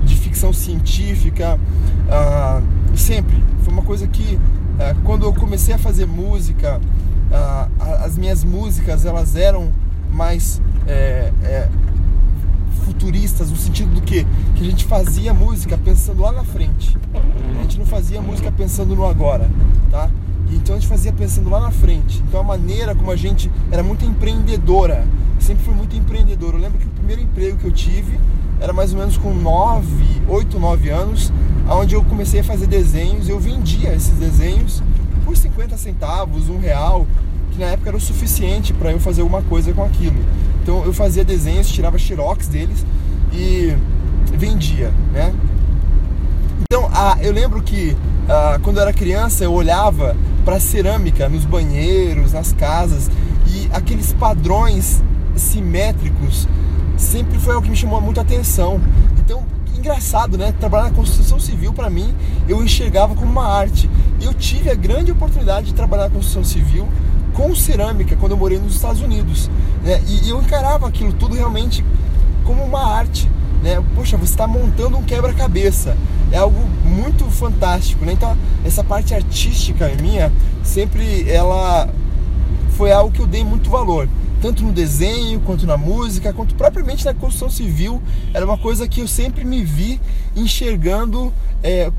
de 0.04 0.16
ficção 0.16 0.54
científica, 0.54 1.60
uh, 2.08 2.98
sempre. 2.98 3.42
Foi 3.64 3.74
uma 3.74 3.84
coisa 3.84 4.08
que 4.08 4.36
uh, 4.36 5.02
quando 5.04 5.26
eu 5.26 5.34
comecei 5.34 5.74
a 5.74 5.78
fazer 5.78 6.06
música, 6.06 6.80
uh, 6.80 8.04
as 8.04 8.18
minhas 8.18 8.44
músicas 8.44 9.06
elas 9.06 9.36
eram 9.36 9.72
mais 10.12 10.62
é, 10.88 11.32
é, 11.44 11.70
futuristas, 12.88 13.52
no 13.52 13.58
sentido 13.58 13.94
do 13.94 14.02
que? 14.02 14.26
Que 14.56 14.62
a 14.62 14.64
gente 14.64 14.86
fazia 14.86 15.34
música 15.34 15.78
pensando 15.78 16.22
lá 16.22 16.32
na 16.32 16.44
frente. 16.44 16.98
A 17.60 17.62
gente 17.64 17.78
não 17.78 17.86
fazia 17.86 18.22
música 18.22 18.52
pensando 18.52 18.96
no 18.96 19.06
agora, 19.06 19.50
tá? 19.92 20.10
Então 20.50 20.76
a 20.76 20.80
gente 20.80 20.88
fazia 20.88 21.12
pensando 21.12 21.50
lá 21.50 21.60
na 21.60 21.72
frente. 21.72 22.24
Então 22.28 22.40
a 22.40 22.44
maneira 22.44 22.96
como 22.96 23.12
a 23.12 23.16
gente 23.18 23.52
era 23.70 23.84
muito 23.84 24.06
empreendedora, 24.06 25.06
sempre 25.40 25.66
fui 25.66 25.74
muito 25.74 25.96
empreendedor. 25.96 26.54
Eu 26.54 26.62
lembro 26.62 26.80
que 26.80 26.86
o 26.86 26.90
primeiro 26.92 27.22
emprego 27.22 27.58
que 27.58 27.66
eu 27.66 27.72
tive 27.72 28.18
era 28.62 28.72
mais 28.72 28.94
ou 28.94 29.00
menos 29.00 29.18
com 29.18 29.34
9, 29.34 30.22
8, 30.28 30.60
9 30.60 30.90
anos, 30.90 31.34
onde 31.70 31.94
eu 31.94 32.04
comecei 32.06 32.40
a 32.40 32.44
fazer 32.44 32.68
desenhos. 32.68 33.28
Eu 33.28 33.40
vendia 33.40 33.94
esses 33.94 34.18
desenhos 34.18 34.82
por 35.26 35.36
50 35.36 35.76
centavos, 35.76 36.48
um 36.48 36.58
real, 36.58 37.06
que 37.58 37.62
na 37.62 37.72
época 37.72 37.90
era 37.90 37.98
o 37.98 38.00
suficiente 38.00 38.72
para 38.72 38.92
eu 38.92 39.00
fazer 39.00 39.22
alguma 39.22 39.42
coisa 39.42 39.74
com 39.74 39.84
aquilo. 39.84 40.24
Então 40.62 40.86
eu 40.86 40.94
fazia 40.94 41.26
desenhos, 41.26 41.68
tirava 41.68 41.98
xerox 41.98 42.48
deles 42.48 42.86
e 43.34 43.76
vendia, 44.32 44.94
né? 45.12 45.34
Então 46.62 46.88
ah, 46.94 47.18
eu 47.20 47.34
lembro 47.34 47.62
que 47.64 47.98
quando 48.62 48.78
eu 48.78 48.84
era 48.84 48.94
criança 48.94 49.44
eu 49.44 49.52
olhava 49.52 50.16
para 50.46 50.60
cerâmica 50.60 51.28
nos 51.28 51.46
banheiros, 51.46 52.34
nas 52.34 52.54
casas 52.54 53.10
e 53.48 53.68
aqueles 53.74 54.14
padrões 54.14 55.02
simétricos 55.36 56.48
sempre 56.96 57.40
foi 57.40 57.54
algo 57.54 57.64
que 57.64 57.72
me 57.72 57.78
chamou 57.78 58.00
muita 58.00 58.22
atenção. 58.22 58.80
Então 59.18 59.44
engraçado, 59.76 60.38
né? 60.38 60.54
Trabalhar 60.60 60.86
na 60.86 60.92
construção 60.92 61.40
civil 61.40 61.74
para 61.74 61.90
mim 61.90 62.14
eu 62.48 62.64
enxergava 62.64 63.16
como 63.16 63.32
uma 63.32 63.48
arte. 63.48 63.90
Eu 64.22 64.34
tive 64.34 64.70
a 64.70 64.76
grande 64.76 65.12
oportunidade 65.12 65.68
de 65.68 65.74
trabalhar 65.74 66.04
na 66.04 66.10
construção 66.10 66.44
civil 66.44 66.88
com 67.38 67.54
cerâmica 67.54 68.16
quando 68.16 68.32
eu 68.32 68.38
morei 68.38 68.58
nos 68.58 68.74
Estados 68.74 69.00
Unidos. 69.00 69.48
Né? 69.84 70.02
E, 70.08 70.26
e 70.26 70.30
eu 70.32 70.42
encarava 70.42 70.88
aquilo 70.88 71.14
tudo 71.14 71.36
realmente 71.36 71.86
como 72.44 72.64
uma 72.64 72.84
arte. 72.84 73.30
Né? 73.62 73.82
Poxa, 73.96 74.18
você 74.18 74.32
está 74.32 74.48
montando 74.48 74.98
um 74.98 75.04
quebra-cabeça. 75.04 75.96
É 76.32 76.38
algo 76.38 76.60
muito 76.84 77.26
fantástico. 77.26 78.04
Né? 78.04 78.14
Então, 78.14 78.36
essa 78.66 78.84
parte 78.84 79.14
artística 79.14 79.88
minha 80.02 80.34
sempre 80.64 81.30
ela 81.30 81.88
foi 82.72 82.92
algo 82.92 83.12
que 83.12 83.20
eu 83.20 83.28
dei 83.28 83.44
muito 83.44 83.70
valor. 83.70 84.10
Tanto 84.42 84.64
no 84.64 84.72
desenho, 84.72 85.40
quanto 85.42 85.68
na 85.68 85.78
música, 85.78 86.34
quanto 86.34 86.56
propriamente 86.56 87.06
na 87.06 87.14
construção 87.14 87.52
civil. 87.52 88.02
Era 88.34 88.46
uma 88.46 88.58
coisa 88.58 88.88
que 88.88 89.02
eu 89.02 89.08
sempre 89.08 89.46
me 89.46 89.64
vi 89.64 90.02
enxergando 90.36 91.32
é, 91.62 91.92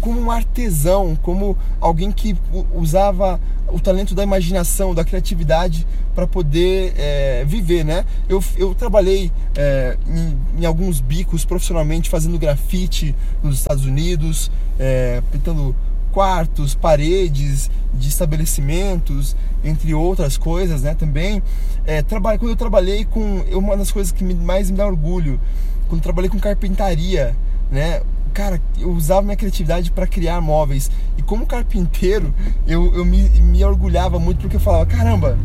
como 0.00 0.18
um 0.20 0.30
artesão, 0.30 1.18
como 1.22 1.56
alguém 1.80 2.10
que 2.10 2.34
usava 2.74 3.38
o 3.72 3.80
talento 3.80 4.14
da 4.14 4.22
imaginação, 4.22 4.94
da 4.94 5.04
criatividade 5.04 5.86
para 6.14 6.26
poder 6.26 6.92
é, 6.96 7.44
viver, 7.46 7.84
né? 7.84 8.04
Eu, 8.28 8.42
eu 8.56 8.74
trabalhei 8.74 9.30
é, 9.56 9.96
em, 10.06 10.62
em, 10.62 10.66
alguns 10.66 11.00
bicos 11.00 11.44
profissionalmente 11.44 12.10
fazendo 12.10 12.38
grafite 12.38 13.14
nos 13.42 13.56
Estados 13.56 13.84
Unidos, 13.84 14.50
é, 14.78 15.22
pintando 15.30 15.74
quartos, 16.12 16.74
paredes 16.74 17.70
de 17.94 18.08
estabelecimentos, 18.08 19.36
entre 19.64 19.94
outras 19.94 20.36
coisas, 20.36 20.82
né? 20.82 20.94
Também 20.94 21.42
é, 21.86 22.02
quando 22.02 22.48
eu 22.48 22.56
trabalhei 22.56 23.04
com 23.04 23.40
uma 23.52 23.76
das 23.76 23.90
coisas 23.90 24.12
que 24.12 24.24
mais 24.24 24.70
me 24.70 24.76
dá 24.76 24.86
orgulho, 24.86 25.40
quando 25.88 26.02
trabalhei 26.02 26.30
com 26.30 26.38
carpintaria, 26.38 27.36
né? 27.70 28.02
Cara, 28.32 28.60
eu 28.78 28.90
usava 28.90 29.22
minha 29.22 29.36
criatividade 29.36 29.90
para 29.90 30.06
criar 30.06 30.40
móveis. 30.40 30.90
E 31.16 31.22
como 31.22 31.46
carpinteiro, 31.46 32.32
eu, 32.66 32.94
eu 32.94 33.04
me, 33.04 33.28
me 33.40 33.64
orgulhava 33.64 34.18
muito 34.18 34.40
porque 34.40 34.56
eu 34.56 34.60
falava: 34.60 34.86
caramba, 34.86 35.38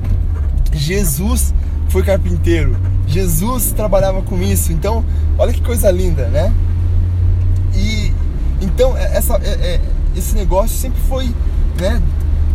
Jesus 0.74 1.54
foi 1.90 2.04
carpinteiro, 2.04 2.76
Jesus 3.08 3.72
trabalhava 3.72 4.22
com 4.22 4.42
isso. 4.42 4.72
Então, 4.72 5.04
olha 5.38 5.54
que 5.54 5.62
coisa 5.62 5.90
linda, 5.92 6.28
né? 6.28 6.54
E 7.74 8.14
então, 8.62 8.98
é, 8.98 9.18
essa, 9.18 9.36
é, 9.36 9.50
é, 9.50 9.82
esse 10.16 10.36
negócio 10.36 10.76
sempre 10.76 11.00
foi, 11.02 11.26
né, 11.80 12.02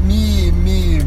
me, 0.05 0.51
me 0.53 1.07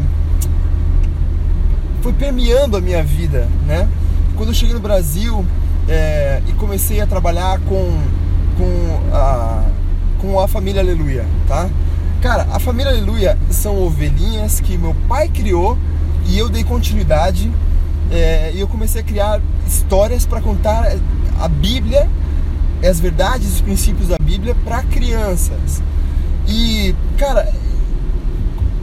foi 2.00 2.12
permeando 2.12 2.76
a 2.76 2.80
minha 2.80 3.02
vida, 3.02 3.48
né? 3.66 3.88
Quando 4.36 4.50
eu 4.50 4.54
cheguei 4.54 4.74
no 4.74 4.80
Brasil 4.80 5.44
é, 5.88 6.42
e 6.46 6.52
comecei 6.52 7.00
a 7.00 7.06
trabalhar 7.06 7.60
com 7.60 7.98
com 8.56 9.14
a, 9.14 9.64
com 10.20 10.40
a 10.40 10.48
família 10.48 10.80
Aleluia, 10.80 11.24
tá? 11.46 11.68
Cara, 12.20 12.46
a 12.52 12.58
família 12.58 12.90
Aleluia 12.90 13.38
são 13.50 13.82
ovelhinhas 13.82 14.60
que 14.60 14.78
meu 14.78 14.94
pai 15.08 15.28
criou 15.28 15.76
e 16.26 16.38
eu 16.38 16.48
dei 16.48 16.64
continuidade 16.64 17.50
é, 18.10 18.52
e 18.54 18.60
eu 18.60 18.68
comecei 18.68 19.00
a 19.00 19.04
criar 19.04 19.40
histórias 19.66 20.24
para 20.24 20.40
contar 20.40 20.96
a 21.40 21.48
Bíblia, 21.48 22.08
as 22.82 23.00
verdades, 23.00 23.54
os 23.54 23.60
princípios 23.60 24.08
da 24.08 24.18
Bíblia 24.18 24.54
para 24.64 24.82
crianças. 24.84 25.82
E, 26.46 26.94
cara, 27.18 27.52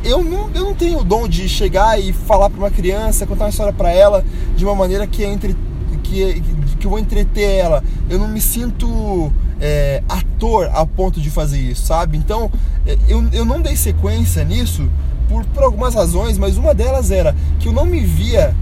eu 0.03 0.23
não, 0.23 0.49
eu 0.53 0.65
não 0.65 0.73
tenho 0.73 0.99
o 0.99 1.03
dom 1.03 1.27
de 1.27 1.47
chegar 1.47 1.99
e 1.99 2.11
falar 2.11 2.49
para 2.49 2.59
uma 2.59 2.71
criança, 2.71 3.25
contar 3.25 3.45
uma 3.45 3.49
história 3.49 3.73
para 3.73 3.91
ela 3.91 4.25
de 4.55 4.65
uma 4.65 4.75
maneira 4.75 5.05
que 5.05 5.23
é 5.23 5.27
entre 5.27 5.55
que, 6.03 6.41
que 6.77 6.85
eu 6.85 6.91
vou 6.91 6.99
entreter 6.99 7.57
ela. 7.57 7.83
Eu 8.09 8.19
não 8.19 8.27
me 8.27 8.41
sinto 8.41 9.31
é, 9.59 10.03
ator 10.09 10.69
a 10.73 10.85
ponto 10.85 11.21
de 11.21 11.29
fazer 11.29 11.59
isso, 11.59 11.85
sabe? 11.85 12.17
Então 12.17 12.51
é, 12.85 12.97
eu, 13.07 13.27
eu 13.31 13.45
não 13.45 13.61
dei 13.61 13.75
sequência 13.75 14.43
nisso 14.43 14.89
por, 15.29 15.45
por 15.45 15.63
algumas 15.63 15.95
razões, 15.95 16.37
mas 16.37 16.57
uma 16.57 16.73
delas 16.73 17.11
era 17.11 17.35
que 17.59 17.67
eu 17.67 17.71
não 17.71 17.85
me 17.85 18.01
via 18.01 18.55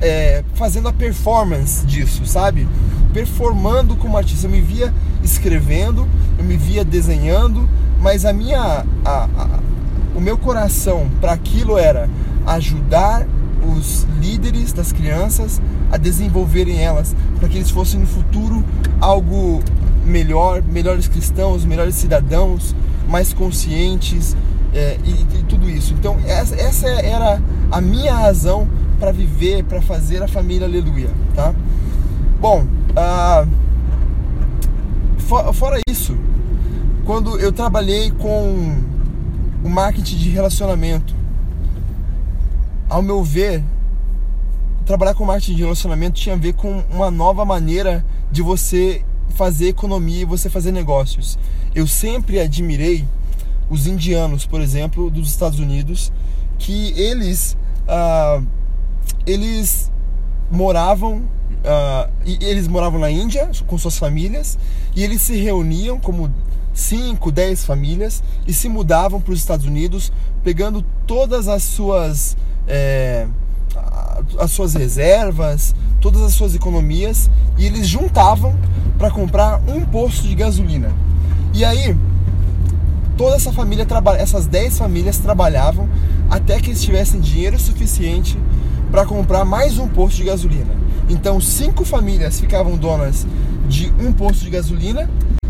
é, 0.00 0.42
fazendo 0.54 0.88
a 0.88 0.92
performance 0.92 1.86
disso, 1.86 2.26
sabe? 2.26 2.68
Performando 3.12 3.96
como 3.96 4.16
artista. 4.16 4.46
Eu 4.46 4.50
me 4.50 4.60
via 4.60 4.92
escrevendo, 5.22 6.08
eu 6.38 6.44
me 6.44 6.56
via 6.56 6.84
desenhando, 6.84 7.68
mas 8.00 8.24
a 8.24 8.32
minha. 8.32 8.84
A, 9.04 9.28
a, 9.36 9.60
o 10.14 10.20
meu 10.20 10.38
coração 10.38 11.10
para 11.20 11.32
aquilo 11.32 11.76
era 11.76 12.08
ajudar 12.46 13.26
os 13.72 14.06
líderes 14.20 14.72
das 14.72 14.92
crianças 14.92 15.60
a 15.90 15.96
desenvolverem 15.96 16.82
elas, 16.82 17.14
para 17.38 17.48
que 17.48 17.56
eles 17.56 17.70
fossem 17.70 18.00
no 18.00 18.06
futuro 18.06 18.64
algo 19.00 19.62
melhor, 20.04 20.62
melhores 20.62 21.08
cristãos, 21.08 21.64
melhores 21.64 21.94
cidadãos, 21.94 22.74
mais 23.08 23.32
conscientes 23.32 24.36
é, 24.72 24.98
e, 25.04 25.38
e, 25.38 25.42
tudo 25.48 25.68
isso. 25.68 25.94
Então 25.94 26.16
essa, 26.26 26.54
essa 26.54 26.88
era 26.88 27.40
a 27.70 27.80
minha 27.80 28.14
razão 28.14 28.68
para 28.98 29.12
viver, 29.12 29.64
para 29.64 29.82
fazer 29.82 30.22
a 30.22 30.28
família 30.28 30.66
Aleluia, 30.66 31.10
tá? 31.34 31.54
Bom, 32.40 32.66
ah, 32.96 33.46
for, 35.18 35.52
fora 35.52 35.80
isso, 35.88 36.16
quando 37.04 37.38
eu 37.38 37.52
trabalhei 37.52 38.10
com 38.10 38.76
o 39.64 39.68
marketing 39.68 40.16
de 40.16 40.30
relacionamento, 40.30 41.14
ao 42.88 43.02
meu 43.02 43.22
ver, 43.22 43.62
trabalhar 44.84 45.14
com 45.14 45.24
marketing 45.24 45.54
de 45.56 45.62
relacionamento 45.62 46.20
tinha 46.20 46.34
a 46.34 46.38
ver 46.38 46.54
com 46.54 46.84
uma 46.90 47.10
nova 47.10 47.44
maneira 47.44 48.04
de 48.30 48.42
você 48.42 49.02
fazer 49.30 49.68
economia 49.68 50.22
e 50.22 50.24
você 50.24 50.48
fazer 50.48 50.72
negócios. 50.72 51.38
Eu 51.74 51.86
sempre 51.86 52.40
admirei 52.40 53.06
os 53.68 53.86
indianos, 53.86 54.46
por 54.46 54.60
exemplo, 54.60 55.10
dos 55.10 55.28
Estados 55.28 55.58
Unidos, 55.58 56.12
que 56.58 56.92
eles 56.98 57.56
ah, 57.88 58.40
eles 59.26 59.90
moravam 60.50 61.22
ah, 61.64 62.08
eles 62.24 62.68
moravam 62.68 63.00
na 63.00 63.10
Índia 63.10 63.50
com 63.66 63.76
suas 63.76 63.98
famílias 63.98 64.58
e 64.94 65.02
eles 65.02 65.20
se 65.22 65.36
reuniam 65.36 65.98
como 65.98 66.32
5, 66.72 67.32
10 67.32 67.64
famílias 67.64 68.22
e 68.46 68.52
se 68.52 68.68
mudavam 68.68 69.20
para 69.20 69.32
os 69.32 69.40
Estados 69.40 69.66
Unidos, 69.66 70.12
pegando 70.44 70.84
todas 71.06 71.48
as 71.48 71.62
suas 71.62 72.36
é, 72.66 73.26
as 74.38 74.50
suas 74.50 74.74
reservas, 74.74 75.74
todas 76.00 76.22
as 76.22 76.32
suas 76.32 76.54
economias 76.54 77.30
e 77.56 77.66
eles 77.66 77.86
juntavam 77.86 78.54
para 78.98 79.10
comprar 79.10 79.60
um 79.68 79.84
posto 79.84 80.26
de 80.26 80.34
gasolina. 80.34 80.92
E 81.52 81.64
aí, 81.64 81.96
toda 83.16 83.36
essa 83.36 83.52
família, 83.52 83.86
essas 84.18 84.46
10 84.46 84.78
famílias 84.78 85.18
trabalhavam 85.18 85.88
até 86.30 86.60
que 86.60 86.70
eles 86.70 86.82
tivessem 86.82 87.20
dinheiro 87.20 87.58
suficiente 87.58 88.38
para 88.90 89.04
comprar 89.04 89.44
mais 89.44 89.78
um 89.78 89.88
posto 89.88 90.16
de 90.16 90.24
gasolina. 90.24 90.74
Então, 91.08 91.40
cinco 91.40 91.84
famílias 91.84 92.40
ficavam 92.40 92.76
donas 92.76 93.26
de 93.68 93.92
um 94.00 94.12
posto 94.12 94.44
de 94.44 94.50
gasolina 94.50 95.08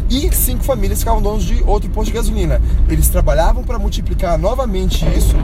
e 0.09 0.33
cinco 0.33 0.63
famílias 0.63 1.01
ficavam 1.01 1.21
donas 1.21 1.43
de 1.43 1.63
outro 1.65 1.91
posto 1.91 2.09
de 2.09 2.17
gasolina. 2.17 2.61
Eles 2.89 3.09
trabalhavam 3.09 3.65
para 3.65 3.79
multiplicar 3.79 4.39
novamente 4.39 5.05
isso 5.17 5.35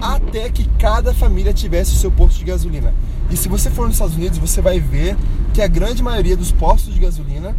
até 0.00 0.48
que 0.50 0.68
cada 0.78 1.12
família 1.12 1.52
tivesse 1.52 1.92
o 1.92 1.96
seu 1.96 2.10
posto 2.10 2.38
de 2.38 2.44
gasolina. 2.44 2.92
E 3.30 3.36
se 3.36 3.48
você 3.48 3.70
for 3.70 3.86
nos 3.86 3.94
Estados 3.94 4.16
Unidos, 4.16 4.38
você 4.38 4.60
vai 4.60 4.80
ver 4.80 5.16
que 5.52 5.62
a 5.62 5.68
grande 5.68 6.02
maioria 6.02 6.36
dos 6.36 6.50
postos 6.50 6.92
de 6.92 7.00
gasolina 7.00 7.54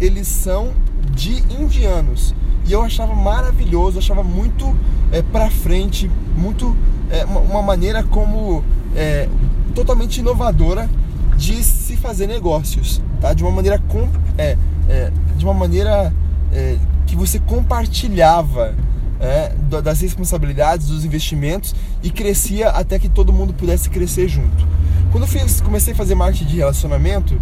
eles 0.00 0.26
são 0.26 0.72
de 1.14 1.38
indianos. 1.60 2.34
E 2.66 2.72
eu 2.72 2.82
achava 2.82 3.14
maravilhoso, 3.14 3.98
achava 3.98 4.22
muito 4.22 4.76
é, 5.12 5.22
para 5.22 5.50
frente, 5.50 6.10
muito 6.36 6.76
é, 7.10 7.24
uma, 7.24 7.62
maneira 7.62 8.02
como 8.02 8.64
é, 8.96 9.28
totalmente 9.74 10.18
inovadora 10.18 10.88
de 11.36 11.62
se 11.62 11.96
fazer 11.96 12.26
negócios, 12.26 13.00
tá? 13.20 13.32
De 13.32 13.42
uma 13.42 13.52
maneira 13.52 13.78
com, 13.88 14.08
é, 14.38 14.56
é, 14.88 15.12
de 15.36 15.44
uma 15.44 15.54
maneira 15.54 16.12
é, 16.52 16.76
que 17.06 17.16
você 17.16 17.38
compartilhava 17.38 18.74
é, 19.22 19.52
das 19.80 20.00
responsabilidades, 20.00 20.88
dos 20.88 21.04
investimentos 21.04 21.74
e 22.02 22.10
crescia 22.10 22.70
até 22.70 22.98
que 22.98 23.08
todo 23.08 23.32
mundo 23.32 23.54
pudesse 23.54 23.88
crescer 23.88 24.28
junto. 24.28 24.66
Quando 25.12 25.22
eu 25.24 25.28
fiz, 25.28 25.60
comecei 25.60 25.92
a 25.92 25.96
fazer 25.96 26.16
marketing 26.16 26.46
de 26.46 26.56
relacionamento, 26.56 27.40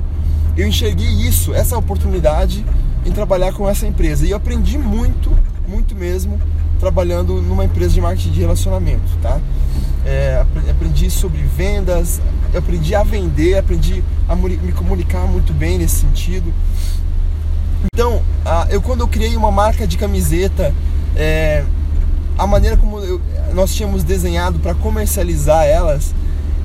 eu 0.57 0.67
enxerguei 0.69 1.09
isso, 1.09 1.55
essa 1.55 1.79
oportunidade 1.79 2.65
em 3.07 3.13
trabalhar 3.13 3.53
com 3.55 3.67
essa 3.67 3.87
empresa 3.87 4.27
e 4.27 4.31
eu 4.31 4.37
aprendi 4.37 4.77
muito, 4.77 5.33
muito 5.67 5.97
mesmo 5.97 6.39
trabalhando 6.79 7.41
numa 7.41 7.65
empresa 7.65 7.95
de 7.95 8.01
marketing 8.01 8.33
de 8.33 8.41
relacionamento, 8.41 9.17
tá? 9.23 9.41
É, 10.05 10.45
aprendi 10.71 11.11
sobre 11.11 11.43
vendas, 11.43 12.21
aprendi 12.57 12.95
a 12.95 13.03
vender, 13.03 13.59
aprendi 13.59 14.03
a 14.29 14.35
me 14.35 14.73
comunicar 14.73 15.27
muito 15.27 15.53
bem 15.53 15.79
nesse 15.79 15.97
sentido. 15.97 16.53
Então, 17.95 18.23
eu 18.71 18.83
quando 18.83 19.01
eu 19.01 19.09
criei 19.09 19.37
uma 19.37 19.51
marca 19.51 19.87
de 19.87 19.97
camiseta 19.97 20.75
é, 21.17 21.65
a 22.39 22.47
maneira 22.47 22.77
como 22.77 22.99
eu, 23.01 23.21
nós 23.53 23.75
tínhamos 23.75 24.03
desenhado 24.03 24.59
para 24.59 24.75
comercializar 24.75 25.65
elas 25.65 26.15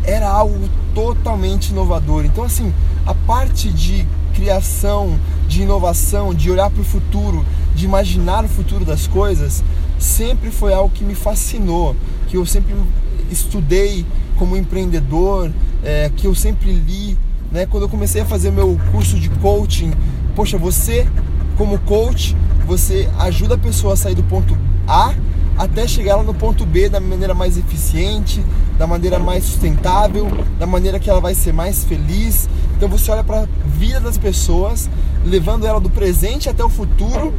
era 0.04 0.30
algo 0.30 0.70
totalmente 0.94 1.70
inovador. 1.70 2.26
Então, 2.26 2.44
assim, 2.44 2.74
a 3.06 3.14
parte 3.14 3.72
de 3.72 4.06
criação, 4.34 5.20
de 5.48 5.64
inovação, 5.64 6.34
de 6.34 6.52
olhar 6.52 6.70
para 6.70 6.82
o 6.82 6.86
futuro, 6.86 7.46
de 7.74 7.86
imaginar 7.86 8.46
o 8.46 8.48
futuro 8.48 8.86
das 8.86 9.08
coisas, 9.08 9.64
sempre 9.98 10.52
foi 10.52 10.74
algo 10.74 10.90
que 10.94 11.04
me 11.04 11.16
fascinou, 11.16 11.96
que 12.28 12.38
eu 12.38 12.46
sempre 12.46 12.76
estudei 13.32 14.06
como 14.38 14.56
empreendedor, 14.56 15.52
é, 15.84 16.12
que 16.16 16.28
eu 16.28 16.36
sempre 16.36 16.72
li. 16.72 17.18
Né? 17.52 17.66
Quando 17.66 17.84
eu 17.84 17.90
comecei 17.90 18.22
a 18.22 18.26
fazer 18.26 18.52
meu 18.52 18.80
curso 18.92 19.20
de 19.20 19.30
coaching, 19.30 19.92
poxa, 20.36 20.58
você 20.58 21.08
como 21.58 21.80
coach, 21.80 22.36
você 22.66 23.10
ajuda 23.20 23.56
a 23.56 23.58
pessoa 23.58 23.94
a 23.94 23.98
sair 23.98 24.16
do 24.16 24.24
ponto 24.24 24.58
A 24.88 25.14
até 25.58 25.88
chegar 25.88 26.18
lá 26.18 26.24
no 26.24 26.34
ponto 26.34 26.66
B 26.66 26.90
da 26.90 27.00
maneira 27.00 27.34
mais 27.34 27.58
eficiente, 27.58 28.44
da 28.78 28.86
maneira 28.86 29.18
mais 29.18 29.46
sustentável, 29.46 30.28
da 30.60 30.66
maneira 30.66 31.00
que 31.00 31.10
ela 31.10 31.22
vai 31.22 31.34
ser 31.34 31.54
mais 31.54 31.86
feliz. 31.86 32.50
Então 32.76 32.90
você 32.90 33.10
olha 33.12 33.24
para 33.24 33.44
a 33.44 33.48
vida 33.68 34.02
das 34.02 34.18
pessoas, 34.18 34.90
levando 35.26 35.66
ela 35.66 35.80
do 35.80 35.90
presente 35.90 36.50
até 36.50 36.64
o 36.64 36.70
futuro 36.70 37.34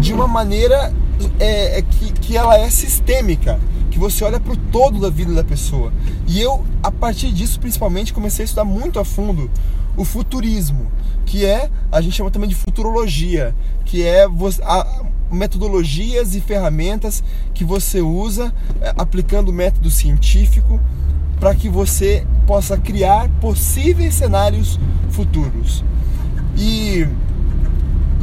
de 0.00 0.12
uma 0.12 0.26
maneira 0.26 0.92
é, 1.38 1.78
é 1.78 1.82
que, 1.82 2.12
que 2.12 2.36
ela 2.36 2.58
é 2.58 2.68
sistêmica, 2.70 3.58
que 3.98 4.00
você 4.00 4.24
olha 4.24 4.38
para 4.38 4.52
o 4.52 4.56
todo 4.56 5.00
da 5.00 5.10
vida 5.10 5.34
da 5.34 5.42
pessoa. 5.42 5.92
E 6.28 6.40
eu, 6.40 6.64
a 6.82 6.90
partir 6.90 7.32
disso, 7.32 7.58
principalmente, 7.58 8.12
comecei 8.14 8.44
a 8.44 8.46
estudar 8.46 8.64
muito 8.64 9.00
a 9.00 9.04
fundo 9.04 9.50
o 9.96 10.04
futurismo, 10.04 10.86
que 11.26 11.44
é, 11.44 11.68
a 11.90 12.00
gente 12.00 12.14
chama 12.14 12.30
também 12.30 12.48
de 12.48 12.54
futurologia, 12.54 13.54
que 13.84 14.04
é 14.04 14.24
a, 14.62 15.02
metodologias 15.32 16.36
e 16.36 16.40
ferramentas 16.40 17.24
que 17.52 17.64
você 17.64 18.00
usa 18.00 18.54
é, 18.80 18.94
aplicando 18.96 19.48
o 19.48 19.52
método 19.52 19.90
científico 19.90 20.80
para 21.40 21.54
que 21.54 21.68
você 21.68 22.24
possa 22.46 22.78
criar 22.78 23.28
possíveis 23.40 24.14
cenários 24.14 24.78
futuros. 25.10 25.84
E 26.56 27.04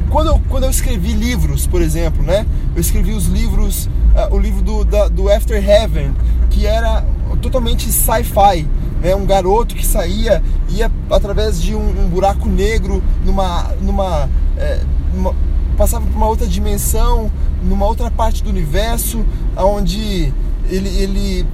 quando 0.09 0.27
eu, 0.27 0.41
quando 0.47 0.63
eu 0.63 0.69
escrevi 0.69 1.11
livros, 1.11 1.67
por 1.67 1.81
exemplo, 1.81 2.23
né? 2.23 2.45
Eu 2.73 2.79
escrevi 2.79 3.11
os 3.11 3.25
livros, 3.25 3.89
uh, 4.15 4.33
o 4.33 4.39
livro 4.39 4.61
do, 4.61 4.83
da, 4.85 5.07
do 5.07 5.29
After 5.29 5.57
Heaven, 5.57 6.13
que 6.49 6.65
era 6.65 7.05
totalmente 7.41 7.91
sci-fi, 7.91 8.67
né? 9.01 9.15
Um 9.15 9.25
garoto 9.25 9.75
que 9.75 9.85
saía, 9.85 10.41
ia 10.69 10.91
através 11.11 11.61
de 11.61 11.75
um, 11.75 12.05
um 12.05 12.09
buraco 12.09 12.47
negro 12.47 13.03
numa, 13.23 13.71
numa, 13.81 14.29
é, 14.57 14.79
numa 15.13 15.35
passava 15.77 16.05
por 16.05 16.15
uma 16.15 16.27
outra 16.27 16.47
dimensão, 16.47 17.29
numa 17.61 17.85
outra 17.85 18.09
parte 18.09 18.41
do 18.43 18.49
universo, 18.49 19.25
onde 19.57 20.33
ele, 20.69 20.89
ele 20.97 21.45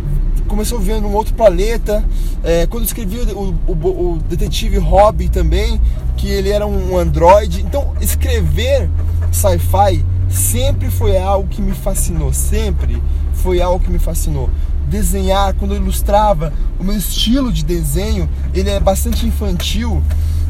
começou 0.47 0.79
vendo 0.79 1.07
um 1.07 1.13
outro 1.13 1.33
planeta. 1.33 2.03
É, 2.43 2.67
quando 2.67 2.85
escrevi 2.85 3.19
o, 3.19 3.55
o, 3.67 3.73
o, 3.73 4.19
detetive 4.29 4.77
Hobby 4.77 5.29
também, 5.29 5.81
que 6.17 6.27
ele 6.27 6.49
era 6.49 6.65
um 6.67 6.97
androide. 6.97 7.61
Então, 7.61 7.93
escrever 7.99 8.89
sci-fi 9.31 10.05
sempre 10.31 10.89
foi 10.89 11.17
algo 11.17 11.47
que 11.47 11.61
me 11.61 11.73
fascinou, 11.73 12.33
sempre 12.33 13.01
foi 13.33 13.61
algo 13.61 13.83
que 13.83 13.91
me 13.91 13.99
fascinou. 13.99 14.49
Desenhar, 14.87 15.53
quando 15.55 15.73
eu 15.73 15.77
ilustrava, 15.77 16.53
o 16.79 16.83
meu 16.83 16.97
estilo 16.97 17.51
de 17.51 17.63
desenho, 17.63 18.29
ele 18.53 18.69
é 18.69 18.79
bastante 18.79 19.25
infantil 19.25 20.01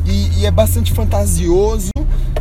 e, 0.06 0.40
e 0.40 0.46
é 0.46 0.52
bastante 0.52 0.94
fantasioso 0.94 1.90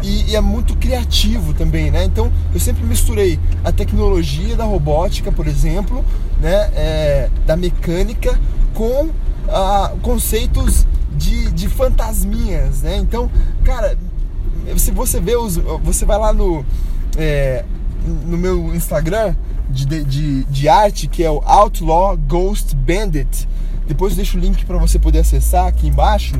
e, 0.03 0.31
e, 0.31 0.37
é 0.37 0.41
muito 0.41 0.75
criativo 0.77 1.53
também, 1.53 1.91
né? 1.91 2.05
Então 2.05 2.33
eu 2.55 2.61
sempre 2.61 2.85
misturei 2.85 3.39
a 3.63 3.71
tecnologia 3.71 4.57
da 4.57 4.65
robótica, 4.65 5.31
por 5.31 5.47
exemplo, 5.47 6.05
né? 6.41 6.71
É, 6.75 7.31
da 7.47 7.57
mecânica 7.57 8.39
com 8.73 9.11
ah, 9.49 9.93
conceitos 10.03 10.87
de, 11.17 11.51
de 11.53 11.69
fantasminhas, 11.69 12.83
né? 12.83 12.97
Então, 12.97 13.31
cara, 13.63 13.99
se 14.77 14.91
você 14.91 15.21
vê 15.21 15.37
os, 15.37 15.57
você 15.83 16.05
vai 16.05 16.19
lá 16.19 16.33
no 16.33 16.65
é, 17.17 17.65
no 18.27 18.37
meu 18.37 18.75
Instagram 18.75 19.35
de, 19.69 19.87
de, 20.05 20.45
de 20.45 20.69
arte 20.69 21.07
que 21.07 21.23
é 21.23 21.31
o 21.31 21.43
Outlaw 21.45 22.17
Ghost 22.17 22.75
Bandit. 22.75 23.49
Depois 23.87 24.13
eu 24.13 24.17
deixo 24.17 24.37
o 24.37 24.41
link 24.41 24.65
para 24.65 24.79
você 24.79 24.99
poder 24.99 25.21
acessar 25.21 25.67
aqui 25.67 25.89
embaixo. 25.89 26.35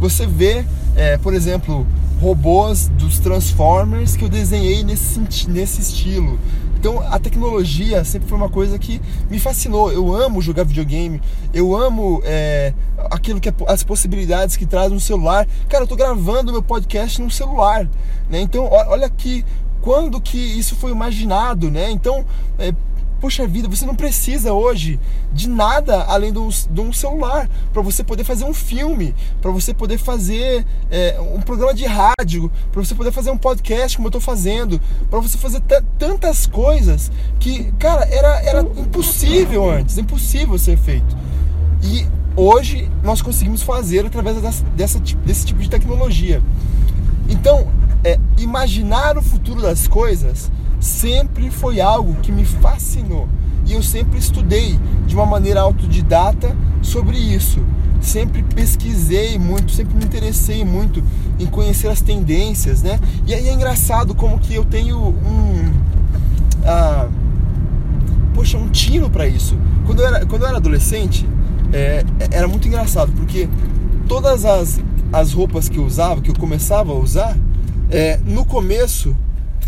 Você 0.00 0.26
vê, 0.26 0.64
é, 0.96 1.16
por 1.18 1.34
exemplo, 1.34 1.86
robôs 2.20 2.88
dos 2.88 3.18
Transformers 3.18 4.16
que 4.16 4.24
eu 4.24 4.28
desenhei 4.28 4.82
nesse, 4.82 5.20
nesse 5.48 5.80
estilo. 5.80 6.38
Então 6.78 7.00
a 7.00 7.18
tecnologia 7.18 8.04
sempre 8.04 8.28
foi 8.28 8.38
uma 8.38 8.48
coisa 8.48 8.78
que 8.78 9.00
me 9.28 9.38
fascinou. 9.40 9.90
Eu 9.90 10.14
amo 10.14 10.40
jogar 10.40 10.64
videogame, 10.64 11.20
eu 11.52 11.76
amo 11.76 12.20
é, 12.24 12.72
aquilo 13.10 13.40
que 13.40 13.48
é, 13.48 13.54
as 13.66 13.82
possibilidades 13.82 14.56
que 14.56 14.64
traz 14.64 14.92
um 14.92 15.00
celular. 15.00 15.46
Cara, 15.68 15.84
eu 15.84 15.88
tô 15.88 15.96
gravando 15.96 16.52
meu 16.52 16.62
podcast 16.62 17.20
num 17.20 17.30
celular, 17.30 17.88
né? 18.30 18.40
Então 18.40 18.68
olha 18.70 19.10
que 19.10 19.44
quando 19.88 20.20
que 20.20 20.36
isso 20.36 20.76
foi 20.76 20.90
imaginado, 20.90 21.70
né? 21.70 21.90
Então 21.90 22.22
é, 22.58 22.74
Poxa 23.22 23.48
vida, 23.48 23.66
você 23.66 23.84
não 23.84 23.96
precisa 23.96 24.52
hoje 24.52 25.00
de 25.32 25.48
nada 25.48 26.04
além 26.04 26.32
de 26.32 26.38
um, 26.80 26.92
celular 26.92 27.50
para 27.72 27.82
você 27.82 28.04
poder 28.04 28.22
fazer 28.22 28.44
um 28.44 28.54
filme, 28.54 29.12
para 29.42 29.50
você 29.50 29.74
poder 29.74 29.98
fazer 29.98 30.64
é, 30.88 31.18
um 31.34 31.40
programa 31.40 31.74
de 31.74 31.84
rádio, 31.84 32.48
para 32.70 32.84
você 32.84 32.94
poder 32.94 33.10
fazer 33.10 33.32
um 33.32 33.36
podcast 33.36 33.96
como 33.96 34.06
eu 34.06 34.10
estou 34.10 34.20
fazendo, 34.20 34.80
para 35.10 35.18
você 35.18 35.36
fazer 35.36 35.60
tantas 35.98 36.46
coisas 36.46 37.10
que, 37.40 37.72
cara, 37.72 38.04
era, 38.04 38.40
era 38.42 38.60
impossível 38.60 39.68
antes, 39.68 39.98
impossível 39.98 40.56
ser 40.56 40.78
feito. 40.78 41.16
E 41.82 42.06
hoje 42.36 42.88
nós 43.02 43.20
conseguimos 43.20 43.62
fazer 43.62 44.06
através 44.06 44.40
dessa, 44.40 44.64
dessa, 44.76 45.00
desse 45.00 45.44
tipo 45.44 45.60
de 45.60 45.68
tecnologia. 45.68 46.40
Então, 47.28 47.66
é, 48.04 48.18
imaginar 48.38 49.16
o 49.16 49.22
futuro 49.22 49.62
das 49.62 49.86
coisas 49.88 50.50
sempre 50.80 51.50
foi 51.50 51.80
algo 51.80 52.14
que 52.22 52.30
me 52.30 52.44
fascinou 52.44 53.28
e 53.66 53.74
eu 53.74 53.82
sempre 53.82 54.18
estudei 54.18 54.78
de 55.06 55.14
uma 55.14 55.26
maneira 55.26 55.60
autodidata 55.60 56.56
sobre 56.80 57.18
isso. 57.18 57.60
Sempre 58.00 58.42
pesquisei 58.42 59.38
muito, 59.38 59.72
sempre 59.72 59.94
me 59.94 60.04
interessei 60.04 60.64
muito 60.64 61.02
em 61.38 61.46
conhecer 61.46 61.88
as 61.88 62.00
tendências, 62.00 62.82
né? 62.82 62.98
E 63.26 63.34
aí 63.34 63.48
é 63.48 63.52
engraçado 63.52 64.14
como 64.14 64.38
que 64.38 64.54
eu 64.54 64.64
tenho 64.64 64.96
um, 64.96 65.72
ah, 66.64 67.08
poxa, 68.34 68.56
um 68.56 68.68
tiro 68.68 69.10
para 69.10 69.26
isso. 69.26 69.58
Quando 69.84 70.00
eu 70.00 70.06
era, 70.06 70.24
quando 70.24 70.42
eu 70.42 70.48
era 70.48 70.56
adolescente, 70.56 71.28
é, 71.72 72.04
era 72.30 72.48
muito 72.48 72.66
engraçado 72.68 73.12
porque 73.12 73.48
todas 74.06 74.44
as, 74.46 74.80
as 75.12 75.32
roupas 75.32 75.68
que 75.68 75.78
eu 75.78 75.84
usava, 75.84 76.22
que 76.22 76.30
eu 76.30 76.36
começava 76.36 76.92
a 76.92 76.94
usar, 76.94 77.36
é, 77.90 78.18
no 78.24 78.44
começo 78.44 79.16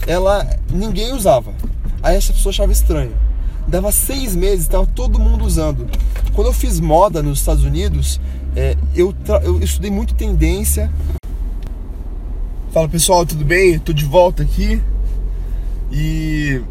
ela 0.07 0.47
ninguém 0.71 1.13
usava. 1.13 1.53
Aí 2.03 2.17
essa 2.17 2.33
pessoa 2.33 2.51
achava 2.51 2.73
estranho. 2.73 3.13
Dava 3.69 3.93
seis 3.93 4.35
meses, 4.35 4.63
estava 4.63 4.87
todo 4.87 5.19
mundo 5.19 5.45
usando. 5.45 5.89
Quando 6.35 6.49
eu 6.49 6.53
fiz 6.53 6.81
moda 6.81 7.23
nos 7.23 7.39
Estados 7.39 7.65
Unidos, 7.65 8.21
é, 8.57 8.77
eu, 8.95 9.15
eu 9.43 9.63
estudei 9.63 9.91
muito 9.91 10.15
tendência. 10.15 10.91
Fala 12.73 12.89
pessoal, 12.89 13.27
tudo 13.27 13.45
bem? 13.45 13.75
Estou 13.75 13.95
de 13.95 14.05
volta 14.05 14.43
aqui. 14.43 14.83
E 15.93 16.63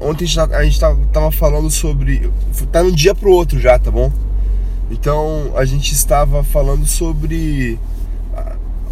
ontem 0.00 0.26
a 0.52 0.64
gente 0.64 0.80
tava 1.12 1.30
falando 1.30 1.70
sobre. 1.70 2.30
Tá 2.70 2.82
de 2.82 2.88
um 2.88 2.94
dia 2.94 3.14
pro 3.14 3.30
outro 3.30 3.58
já, 3.58 3.78
tá 3.78 3.90
bom? 3.90 4.12
Então 4.90 5.52
a 5.56 5.64
gente 5.64 5.92
estava 5.92 6.44
falando 6.44 6.86
sobre 6.86 7.78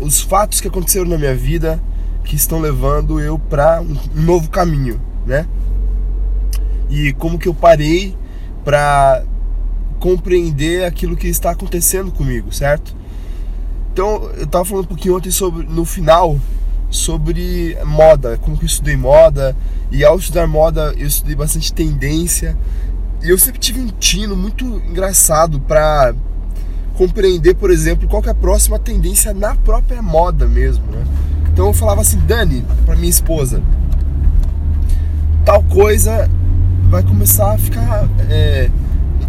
os 0.00 0.20
fatos 0.20 0.60
que 0.60 0.68
aconteceram 0.68 1.06
na 1.06 1.18
minha 1.18 1.34
vida 1.34 1.80
que 2.24 2.36
estão 2.36 2.60
levando 2.60 3.20
eu 3.20 3.38
para 3.38 3.80
um 3.80 3.96
novo 4.14 4.48
caminho, 4.50 5.00
né? 5.26 5.46
E 6.88 7.12
como 7.14 7.38
que 7.38 7.48
eu 7.48 7.54
parei 7.54 8.16
para 8.64 9.24
compreender 9.98 10.84
aquilo 10.84 11.16
que 11.16 11.28
está 11.28 11.50
acontecendo 11.50 12.12
comigo, 12.12 12.52
certo? 12.52 12.94
Então, 13.92 14.30
eu 14.36 14.44
estava 14.44 14.64
falando 14.64 14.84
um 14.84 14.88
pouquinho 14.88 15.16
ontem 15.16 15.30
sobre 15.30 15.66
no 15.66 15.84
final 15.84 16.38
sobre 16.92 17.76
moda, 17.86 18.36
como 18.38 18.56
que 18.56 18.64
eu 18.64 18.66
estudei 18.66 18.96
moda, 18.96 19.56
e 19.90 20.04
ao 20.04 20.18
estudar 20.18 20.46
moda 20.46 20.94
eu 20.96 21.06
estudei 21.06 21.34
bastante 21.34 21.72
tendência. 21.72 22.56
E 23.22 23.30
eu 23.30 23.38
sempre 23.38 23.58
tive 23.58 23.80
um 23.80 23.88
tino 23.88 24.36
muito 24.36 24.64
engraçado 24.64 25.58
para 25.58 26.14
compreender, 26.92 27.54
por 27.54 27.70
exemplo, 27.70 28.08
qual 28.08 28.22
que 28.22 28.28
é 28.28 28.32
a 28.32 28.34
próxima 28.34 28.78
tendência 28.78 29.32
na 29.32 29.54
própria 29.54 30.00
moda 30.02 30.46
mesmo, 30.46 30.84
né? 30.86 31.04
Então 31.52 31.66
eu 31.66 31.72
falava 31.72 32.00
assim, 32.00 32.18
Dani, 32.18 32.64
para 32.86 32.96
minha 32.96 33.10
esposa, 33.10 33.62
tal 35.44 35.62
coisa 35.64 36.30
vai 36.88 37.02
começar 37.02 37.52
a 37.52 37.58
ficar. 37.58 38.08
É... 38.28 38.70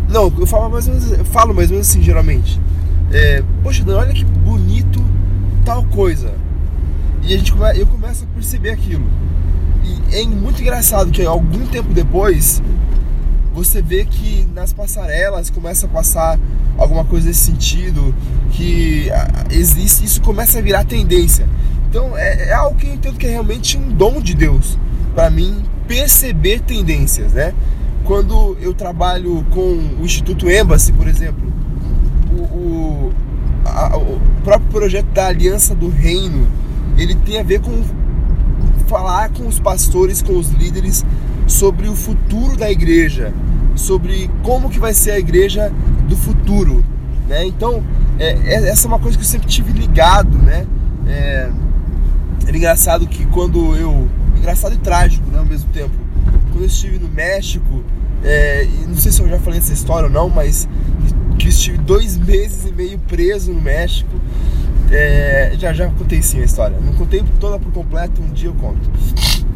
Não, 0.10 0.32
eu 0.38 0.46
falo 0.46 0.70
mais 0.70 0.88
ou 0.88 0.94
menos, 0.94 1.12
eu 1.12 1.26
falo 1.26 1.54
mais 1.54 1.70
ou 1.70 1.76
menos 1.76 1.90
assim, 1.90 2.02
geralmente. 2.02 2.60
É, 3.12 3.44
Poxa, 3.62 3.84
Dani, 3.84 4.00
olha 4.00 4.14
que 4.14 4.24
bonito 4.24 5.04
tal 5.66 5.84
coisa. 5.86 6.34
E 7.22 7.34
a 7.34 7.38
gente 7.38 7.52
come... 7.54 7.78
eu 7.78 7.88
começo 7.88 8.24
a 8.24 8.28
perceber 8.34 8.72
aquilo. 8.72 9.06
E 9.84 10.16
é 10.16 10.26
muito 10.26 10.62
engraçado 10.62 11.12
que 11.12 11.26
algum 11.26 11.66
tempo 11.68 11.94
depois 11.94 12.62
você 13.54 13.82
vê 13.82 14.04
que 14.04 14.48
nas 14.54 14.74
passarelas 14.74 15.50
começa 15.50 15.86
a 15.86 15.90
passar 15.90 16.40
alguma 16.78 17.06
coisa 17.06 17.28
nesse 17.28 17.46
sentido, 17.46 18.14
que 18.52 19.12
ah, 19.12 19.46
existe, 19.52 20.04
isso 20.04 20.22
começa 20.22 20.58
a 20.58 20.62
virar 20.62 20.84
tendência. 20.86 21.48
Então 21.90 22.18
é, 22.18 22.50
é 22.50 22.54
algo 22.54 22.76
que 22.76 22.88
eu 22.88 22.94
entendo 22.94 23.18
que 23.18 23.28
é 23.28 23.30
realmente 23.30 23.78
um 23.78 23.90
dom 23.90 24.20
de 24.20 24.34
Deus 24.34 24.78
para 25.14 25.30
mim 25.30 25.64
perceber 25.88 26.62
tendências, 26.62 27.34
né? 27.34 27.54
Quando 28.04 28.58
eu 28.60 28.74
trabalho 28.74 29.46
com 29.52 29.78
o 30.00 30.04
Instituto 30.04 30.50
Embassy, 30.50 30.92
por 30.92 31.08
exemplo, 31.08 31.54
o, 32.32 32.42
o, 32.42 33.14
a, 33.66 33.96
o 33.96 34.20
próprio 34.44 34.70
projeto 34.72 35.08
da 35.14 35.28
Aliança 35.28 35.76
do 35.76 35.90
Reino, 35.90 36.48
ele 36.98 37.16
tem 37.16 37.40
a 37.40 37.44
ver 37.44 37.62
com 37.62 37.84
falar 38.88 39.30
com 39.30 39.48
os 39.48 39.60
pastores, 39.60 40.22
com 40.22 40.38
os 40.38 40.50
líderes 40.50 41.06
sobre 41.48 41.88
o 41.88 41.96
futuro 41.96 42.56
da 42.56 42.72
igreja, 42.72 43.34
sobre 43.76 44.30
como 44.44 44.70
que 44.70 44.80
vai 44.80 44.94
ser 44.94 45.12
a 45.12 45.20
igreja 45.20 45.72
do 46.08 46.16
futuro, 46.16 46.84
né? 47.28 47.46
Então, 47.46 47.84
é, 48.20 48.32
é 48.32 48.70
essa 48.70 48.88
é 48.88 48.90
uma 48.90 49.00
coisa 49.00 49.18
que 49.18 49.24
eu 49.24 49.28
sempre 49.28 49.48
tive 49.48 49.72
ligado, 49.72 50.38
né? 50.38 50.66
É, 51.08 51.50
era 52.48 52.58
engraçado 52.58 53.08
que 53.08 53.26
quando 53.28 53.76
eu. 53.76 54.08
Engraçado 54.38 54.76
e 54.76 54.78
trágico, 54.78 55.30
né, 55.32 55.40
ao 55.40 55.46
mesmo 55.46 55.70
tempo. 55.72 55.94
quando 56.52 56.62
eu 56.62 56.68
estive 56.68 57.00
no 57.00 57.08
México, 57.08 57.84
é, 58.24 58.68
não 58.88 58.96
sei 58.96 59.12
se 59.12 59.22
eu 59.22 59.30
já 59.30 59.40
falei 59.40 59.60
essa 59.60 59.72
história 59.72 60.08
ou 60.08 60.14
não, 60.14 60.30
mas 60.30 60.68
que 61.38 61.48
estive 61.48 61.78
dois 61.78 62.18
meses 62.18 62.66
e 62.66 62.74
meio 62.74 63.00
preso 63.00 63.54
no 63.54 63.62
México. 63.62 64.12
É, 64.92 65.54
já 65.58 65.74
já 65.74 65.90
contei 65.90 66.22
sim 66.22 66.42
a 66.42 66.44
história. 66.44 66.78
Não 66.80 66.94
contei 66.94 67.24
toda 67.40 67.58
por 67.58 67.72
completo, 67.72 68.22
um 68.22 68.32
dia 68.32 68.50
eu 68.50 68.54
conto. 68.54 68.90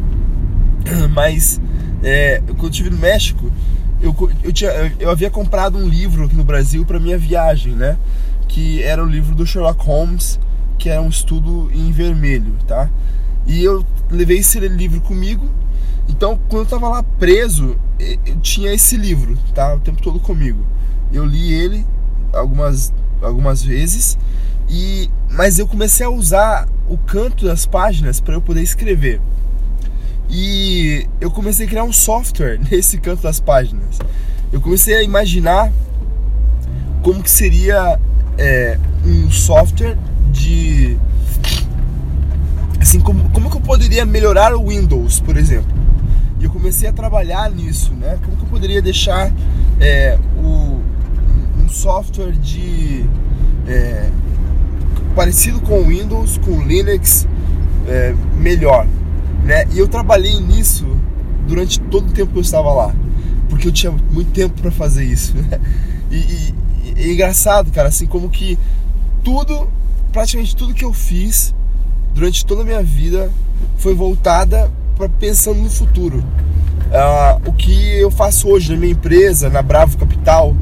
Mas 1.14 1.60
é, 2.02 2.42
quando 2.46 2.64
eu 2.64 2.70
estive 2.70 2.90
no 2.90 2.98
México, 2.98 3.50
eu, 4.00 4.14
eu, 4.42 4.52
tinha, 4.52 4.70
eu 4.98 5.10
havia 5.10 5.30
comprado 5.30 5.76
um 5.76 5.88
livro 5.88 6.24
aqui 6.24 6.36
no 6.36 6.44
Brasil 6.44 6.84
para 6.84 7.00
minha 7.00 7.18
viagem, 7.18 7.72
né? 7.72 7.98
Que 8.46 8.82
era 8.82 9.02
o 9.02 9.06
livro 9.06 9.34
do 9.34 9.46
Sherlock 9.46 9.84
Holmes, 9.84 10.38
que 10.78 10.88
era 10.88 11.02
um 11.02 11.08
estudo 11.08 11.70
em 11.72 11.90
vermelho, 11.90 12.54
tá? 12.66 12.88
E 13.46 13.62
eu 13.62 13.84
levei 14.10 14.38
esse 14.38 14.60
livro 14.60 15.00
comigo. 15.00 15.48
Então, 16.08 16.38
quando 16.48 16.64
eu 16.64 16.68
tava 16.68 16.88
lá 16.88 17.02
preso, 17.02 17.76
eu 17.98 18.36
tinha 18.40 18.72
esse 18.72 18.96
livro, 18.96 19.36
tá? 19.54 19.74
O 19.74 19.80
tempo 19.80 20.00
todo 20.00 20.20
comigo. 20.20 20.64
Eu 21.12 21.24
li 21.24 21.52
ele 21.52 21.84
algumas, 22.32 22.92
algumas 23.20 23.62
vezes, 23.62 24.18
e 24.68 25.10
mas 25.30 25.58
eu 25.58 25.66
comecei 25.66 26.06
a 26.06 26.10
usar 26.10 26.68
o 26.88 26.96
canto 26.96 27.46
das 27.46 27.66
páginas 27.66 28.20
para 28.20 28.34
eu 28.34 28.40
poder 28.40 28.62
escrever. 28.62 29.20
E 30.30 31.06
eu 31.20 31.30
comecei 31.30 31.66
a 31.66 31.68
criar 31.68 31.84
um 31.84 31.92
software 31.92 32.58
nesse 32.70 32.98
canto 32.98 33.22
das 33.22 33.40
páginas. 33.40 33.98
Eu 34.52 34.60
comecei 34.60 34.94
a 34.94 35.02
imaginar 35.02 35.72
como 37.02 37.22
que 37.22 37.30
seria 37.30 37.98
é, 38.36 38.78
um 39.04 39.30
software 39.30 39.96
de 40.30 40.98
assim 42.80 43.00
como, 43.00 43.28
como 43.30 43.50
que 43.50 43.56
eu 43.56 43.60
poderia 43.60 44.06
melhorar 44.06 44.54
o 44.54 44.68
Windows, 44.68 45.20
por 45.20 45.36
exemplo. 45.36 45.76
E 46.40 46.44
eu 46.44 46.50
comecei 46.50 46.88
a 46.88 46.92
trabalhar 46.92 47.50
nisso, 47.50 47.92
né? 47.94 48.18
Como 48.24 48.36
que 48.36 48.44
eu 48.44 48.48
poderia 48.48 48.80
deixar 48.80 49.30
é, 49.80 50.18
o, 50.42 50.80
um 51.60 51.68
software 51.68 52.32
de 52.32 53.04
é, 53.66 54.08
parecido 55.14 55.60
com 55.60 55.80
o 55.80 55.86
Windows, 55.86 56.38
com 56.38 56.52
o 56.52 56.62
Linux, 56.62 57.26
é, 57.86 58.14
melhor. 58.36 58.86
Né? 59.48 59.66
E 59.72 59.78
eu 59.78 59.88
trabalhei 59.88 60.38
nisso 60.42 60.86
durante 61.46 61.80
todo 61.80 62.10
o 62.10 62.12
tempo 62.12 62.32
que 62.32 62.38
eu 62.38 62.42
estava 62.42 62.70
lá, 62.70 62.94
porque 63.48 63.66
eu 63.66 63.72
tinha 63.72 63.90
muito 63.90 64.30
tempo 64.30 64.60
para 64.60 64.70
fazer 64.70 65.04
isso. 65.04 65.34
Né? 65.40 65.58
E, 66.10 66.16
e, 66.16 66.54
e, 66.96 67.02
é 67.10 67.12
engraçado, 67.14 67.70
cara, 67.70 67.88
assim 67.88 68.06
como 68.06 68.28
que 68.28 68.58
tudo, 69.24 69.66
praticamente 70.12 70.54
tudo 70.54 70.74
que 70.74 70.84
eu 70.84 70.92
fiz 70.92 71.54
durante 72.14 72.44
toda 72.44 72.60
a 72.60 72.64
minha 72.64 72.82
vida 72.82 73.30
foi 73.78 73.94
voltada 73.94 74.70
para 74.96 75.08
pensando 75.08 75.60
no 75.60 75.70
futuro. 75.70 76.18
Uh, 76.18 77.48
o 77.48 77.52
que 77.54 77.98
eu 77.98 78.10
faço 78.10 78.48
hoje 78.48 78.72
na 78.72 78.78
minha 78.78 78.92
empresa, 78.92 79.48
na 79.48 79.62
Bravo 79.62 79.96
Capital, 79.96 80.54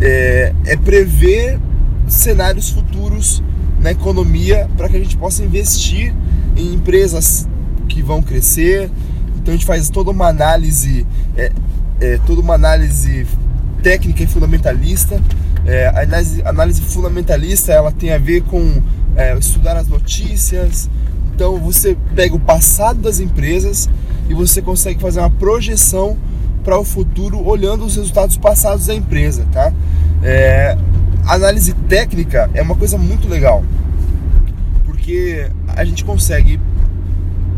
é, 0.00 0.52
é 0.64 0.76
prever 0.76 1.58
cenários 2.06 2.70
futuros 2.70 3.42
na 3.80 3.90
economia 3.90 4.68
para 4.76 4.88
que 4.88 4.96
a 4.96 5.00
gente 5.00 5.16
possa 5.16 5.42
investir 5.44 6.14
em 6.56 6.74
empresas 6.74 7.48
que 7.98 8.02
vão 8.02 8.22
crescer. 8.22 8.90
Então 9.36 9.52
a 9.52 9.56
gente 9.56 9.66
faz 9.66 9.90
toda 9.90 10.10
uma 10.10 10.28
análise, 10.28 11.04
é, 11.36 11.50
é, 12.00 12.18
toda 12.24 12.40
uma 12.40 12.54
análise 12.54 13.26
técnica 13.82 14.22
e 14.22 14.26
fundamentalista. 14.26 15.20
É, 15.66 15.88
a 15.88 16.02
análise, 16.02 16.42
análise, 16.44 16.80
fundamentalista 16.80 17.72
ela 17.72 17.90
tem 17.90 18.12
a 18.12 18.18
ver 18.18 18.42
com 18.42 18.80
é, 19.16 19.36
estudar 19.36 19.76
as 19.76 19.88
notícias. 19.88 20.88
Então 21.34 21.58
você 21.58 21.96
pega 22.14 22.34
o 22.34 22.40
passado 22.40 23.00
das 23.00 23.18
empresas 23.18 23.88
e 24.28 24.34
você 24.34 24.62
consegue 24.62 25.00
fazer 25.00 25.18
uma 25.18 25.30
projeção 25.30 26.16
para 26.62 26.78
o 26.78 26.84
futuro 26.84 27.44
olhando 27.44 27.84
os 27.84 27.96
resultados 27.96 28.36
passados 28.36 28.86
da 28.86 28.94
empresa, 28.94 29.46
tá? 29.52 29.72
É, 30.22 30.76
análise 31.26 31.72
técnica 31.88 32.50
é 32.54 32.62
uma 32.62 32.74
coisa 32.74 32.98
muito 32.98 33.28
legal 33.28 33.64
porque 34.84 35.48
a 35.68 35.84
gente 35.84 36.04
consegue 36.04 36.60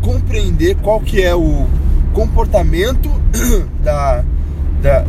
compreender 0.01 0.75
qual 0.75 0.99
que 0.99 1.21
é 1.21 1.35
o 1.35 1.67
comportamento 2.13 3.09
da, 3.83 4.23
da, 4.81 5.05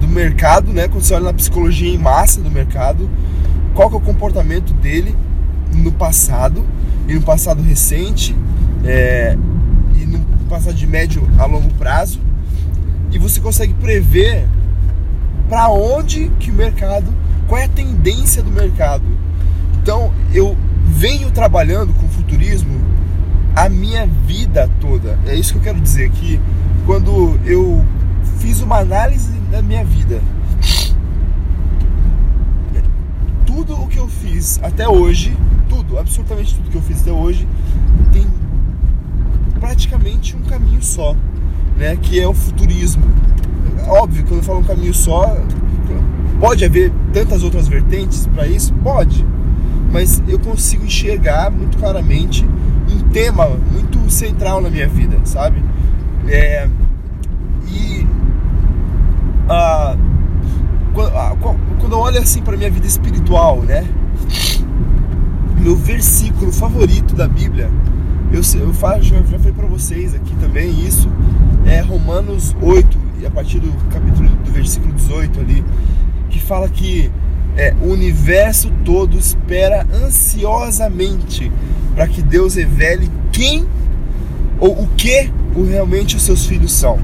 do 0.00 0.08
mercado, 0.08 0.72
né? 0.72 0.88
Quando 0.88 1.02
você 1.02 1.14
olha 1.14 1.24
na 1.24 1.32
psicologia 1.32 1.92
em 1.92 1.98
massa 1.98 2.40
do 2.40 2.50
mercado, 2.50 3.08
qual 3.74 3.88
que 3.88 3.94
é 3.96 3.98
o 3.98 4.02
comportamento 4.02 4.72
dele 4.74 5.14
no 5.74 5.92
passado 5.92 6.64
e 7.08 7.14
no 7.14 7.22
passado 7.22 7.62
recente 7.62 8.36
é, 8.84 9.36
e 9.96 10.06
no 10.06 10.20
passado 10.48 10.74
de 10.74 10.86
médio 10.86 11.26
a 11.38 11.46
longo 11.46 11.72
prazo 11.74 12.20
e 13.12 13.18
você 13.18 13.40
consegue 13.40 13.74
prever 13.74 14.46
para 15.48 15.68
onde 15.68 16.30
que 16.40 16.50
o 16.50 16.54
mercado, 16.54 17.12
qual 17.46 17.60
é 17.60 17.64
a 17.64 17.68
tendência 17.68 18.42
do 18.42 18.50
mercado. 18.50 19.04
Então 19.82 20.12
eu 20.32 20.56
venho 20.84 21.30
trabalhando 21.30 21.92
com 21.94 22.08
futurismo 22.08 22.80
a 23.54 23.68
minha 23.68 24.06
vida 24.06 24.70
toda. 24.80 25.18
É 25.26 25.34
isso 25.34 25.52
que 25.52 25.58
eu 25.58 25.62
quero 25.62 25.80
dizer 25.80 26.06
aqui. 26.06 26.40
Quando 26.86 27.38
eu 27.44 27.84
fiz 28.38 28.60
uma 28.60 28.78
análise 28.78 29.32
da 29.50 29.62
minha 29.62 29.84
vida, 29.84 30.20
tudo 33.46 33.74
o 33.74 33.86
que 33.86 33.98
eu 33.98 34.08
fiz 34.08 34.58
até 34.62 34.88
hoje, 34.88 35.36
tudo, 35.68 35.98
absolutamente 35.98 36.54
tudo 36.54 36.70
que 36.70 36.76
eu 36.76 36.82
fiz 36.82 37.02
até 37.02 37.12
hoje, 37.12 37.46
tem 38.12 38.26
praticamente 39.60 40.36
um 40.36 40.42
caminho 40.42 40.82
só, 40.82 41.14
né? 41.76 41.96
Que 41.96 42.18
é 42.18 42.26
o 42.26 42.34
futurismo. 42.34 43.04
Óbvio, 43.86 44.24
quando 44.24 44.40
eu 44.40 44.42
falo 44.42 44.60
um 44.60 44.64
caminho 44.64 44.94
só, 44.94 45.36
pode 46.40 46.64
haver 46.64 46.92
tantas 47.12 47.42
outras 47.42 47.68
vertentes 47.68 48.26
para 48.26 48.46
isso? 48.46 48.72
Pode. 48.74 49.24
Mas 49.92 50.22
eu 50.26 50.38
consigo 50.38 50.84
enxergar 50.84 51.50
muito 51.50 51.76
claramente 51.78 52.46
tema 53.12 53.46
muito 53.70 54.10
central 54.10 54.60
na 54.60 54.70
minha 54.70 54.88
vida, 54.88 55.18
sabe? 55.24 55.62
É, 56.28 56.66
e 57.68 58.06
ah, 59.48 59.96
quando 61.78 61.92
eu 61.92 61.98
olho 61.98 62.18
assim 62.18 62.42
para 62.42 62.56
minha 62.56 62.70
vida 62.70 62.86
espiritual, 62.86 63.62
né? 63.62 63.86
Meu 65.58 65.76
versículo 65.76 66.50
favorito 66.50 67.14
da 67.14 67.28
Bíblia, 67.28 67.70
eu, 68.32 68.38
eu 68.38 68.72
já 69.02 69.22
falei 69.38 69.52
para 69.52 69.66
vocês 69.66 70.14
aqui 70.14 70.34
também 70.36 70.70
isso, 70.84 71.08
é 71.66 71.80
Romanos 71.80 72.56
8, 72.60 72.98
e 73.20 73.26
a 73.26 73.30
partir 73.30 73.60
do 73.60 73.70
capítulo 73.90 74.28
do 74.28 74.50
versículo 74.50 74.92
18 74.94 75.40
ali, 75.40 75.64
que 76.30 76.40
fala 76.40 76.68
que 76.68 77.10
é, 77.56 77.74
o 77.82 77.92
universo 77.92 78.72
todo 78.84 79.18
espera 79.18 79.86
ansiosamente 79.92 81.52
para 81.94 82.06
que 82.08 82.22
Deus 82.22 82.54
revele 82.54 83.10
quem 83.30 83.66
ou 84.58 84.82
o 84.82 84.86
que 84.96 85.30
o, 85.54 85.64
realmente 85.64 86.16
os 86.16 86.22
seus 86.22 86.46
filhos 86.46 86.72
são. 86.72 86.98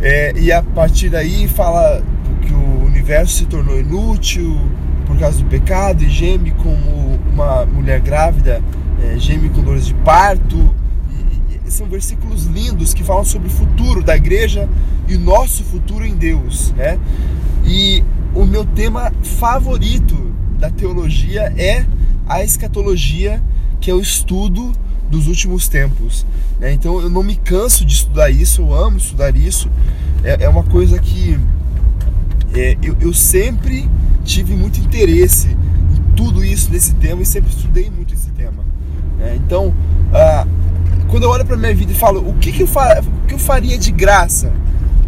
É, 0.00 0.32
e 0.36 0.52
a 0.52 0.62
partir 0.62 1.08
daí 1.08 1.48
fala 1.48 2.02
que 2.42 2.52
o 2.52 2.84
universo 2.84 3.34
se 3.34 3.46
tornou 3.46 3.78
inútil 3.78 4.58
por 5.06 5.18
causa 5.18 5.38
do 5.38 5.44
pecado 5.46 6.02
e 6.02 6.08
geme 6.08 6.50
como 6.52 7.18
uma 7.32 7.64
mulher 7.66 8.00
grávida 8.00 8.62
é, 9.02 9.18
geme 9.18 9.48
com 9.48 9.62
dores 9.62 9.86
de 9.86 9.94
parto. 9.94 10.74
São 11.66 11.86
versículos 11.86 12.44
lindos 12.44 12.94
que 12.94 13.02
falam 13.02 13.24
sobre 13.24 13.48
o 13.48 13.50
futuro 13.50 14.02
da 14.02 14.16
igreja 14.16 14.68
e 15.08 15.16
o 15.16 15.20
nosso 15.20 15.64
futuro 15.64 16.04
em 16.04 16.14
Deus. 16.14 16.72
Né? 16.72 16.98
E 17.64 18.04
o 18.34 18.44
meu 18.44 18.64
tema 18.64 19.12
favorito 19.22 20.32
da 20.58 20.70
teologia 20.70 21.52
é 21.56 21.84
a 22.28 22.42
escatologia, 22.42 23.42
que 23.80 23.90
é 23.90 23.94
o 23.94 24.00
estudo 24.00 24.72
dos 25.10 25.26
últimos 25.26 25.68
tempos. 25.68 26.26
Né? 26.58 26.72
Então 26.72 27.00
eu 27.00 27.10
não 27.10 27.22
me 27.22 27.36
canso 27.36 27.84
de 27.84 27.94
estudar 27.94 28.30
isso, 28.30 28.62
eu 28.62 28.74
amo 28.74 28.96
estudar 28.96 29.36
isso. 29.36 29.70
É, 30.22 30.44
é 30.44 30.48
uma 30.48 30.62
coisa 30.64 30.98
que 30.98 31.38
é, 32.54 32.76
eu, 32.82 32.96
eu, 33.00 33.12
sempre 33.12 33.88
tive 34.24 34.54
muito 34.54 34.80
interesse 34.80 35.48
em 35.48 36.14
tudo 36.16 36.44
isso 36.44 36.70
nesse 36.70 36.94
tema 36.94 37.22
e 37.22 37.26
sempre 37.26 37.50
estudei 37.50 37.90
muito 37.90 38.14
esse 38.14 38.30
tema. 38.30 38.64
Né? 39.18 39.36
Então, 39.36 39.74
ah, 40.12 40.46
quando 41.08 41.24
eu 41.24 41.30
olho 41.30 41.44
para 41.44 41.56
minha 41.56 41.74
vida 41.74 41.92
e 41.92 41.94
falo 41.94 42.26
o 42.28 42.34
que, 42.34 42.52
que, 42.52 42.62
eu, 42.62 42.66
o 42.66 43.26
que 43.26 43.34
eu 43.34 43.38
faria 43.38 43.76
de 43.76 43.90
graça, 43.90 44.52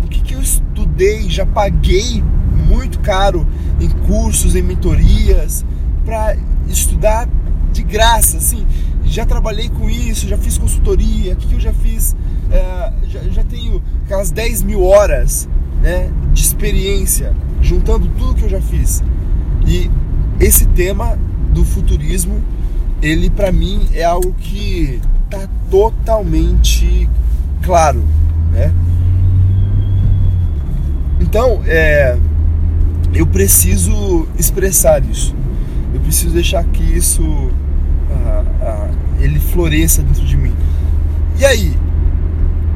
o 0.05 0.09
que, 0.09 0.21
que 0.21 0.35
eu 0.35 0.43
estudei, 0.43 1.29
já 1.31 1.47
paguei 1.47 2.23
muito 2.69 2.99
caro 3.01 3.47
em 3.81 3.89
cursos, 3.89 4.55
em 4.55 4.63
mentorias, 4.63 5.65
para 6.05 6.37
estudar 6.69 7.29
de 7.73 7.83
graça, 7.83 8.39
assim. 8.39 8.67
Já 9.05 9.25
trabalhei 9.25 9.69
com 9.69 9.89
isso, 9.89 10.27
já 10.27 10.37
fiz 10.37 10.59
consultoria, 10.59 11.35
o 11.35 11.37
que, 11.37 11.55
eu 11.55 11.61
já 11.61 11.73
fiz? 11.73 12.17
É, 12.51 12.93
já, 13.09 13.21
já, 13.31 13.45
tenho 13.45 13.83
aquelas 14.05 14.31
10 14.31 14.63
mil 14.63 14.83
horas 14.83 15.49
né, 15.81 16.11
de 16.33 16.43
experiência, 16.43 17.33
juntando 17.61 18.09
tudo 18.19 18.35
que 18.35 18.43
eu 18.45 18.49
já 18.49 18.61
fiz. 18.61 19.03
E 19.67 19.91
esse 20.41 20.67
tema 20.67 21.19
do 21.53 21.65
futurismo, 21.65 22.41
ele 23.01 23.31
para 23.31 23.53
mim 23.53 23.89
é 23.95 24.05
algo 24.05 24.33
que 24.35 25.01
tá 25.31 25.49
totalmente 25.71 27.09
claro, 27.63 28.03
né? 28.53 28.73
Então, 31.21 31.63
é, 31.67 32.17
eu 33.15 33.27
preciso 33.27 34.29
expressar 34.39 35.03
isso. 35.05 35.35
Eu 35.97 36.01
preciso 36.03 36.35
deixar 36.35 36.63
que 36.63 36.83
isso 36.83 37.23
ah, 38.11 38.45
ah, 38.61 38.91
ele 39.19 39.41
floresça 39.41 40.03
dentro 40.03 40.27
de 40.27 40.37
mim. 40.37 40.53
E 41.39 41.45
aí, 41.47 41.73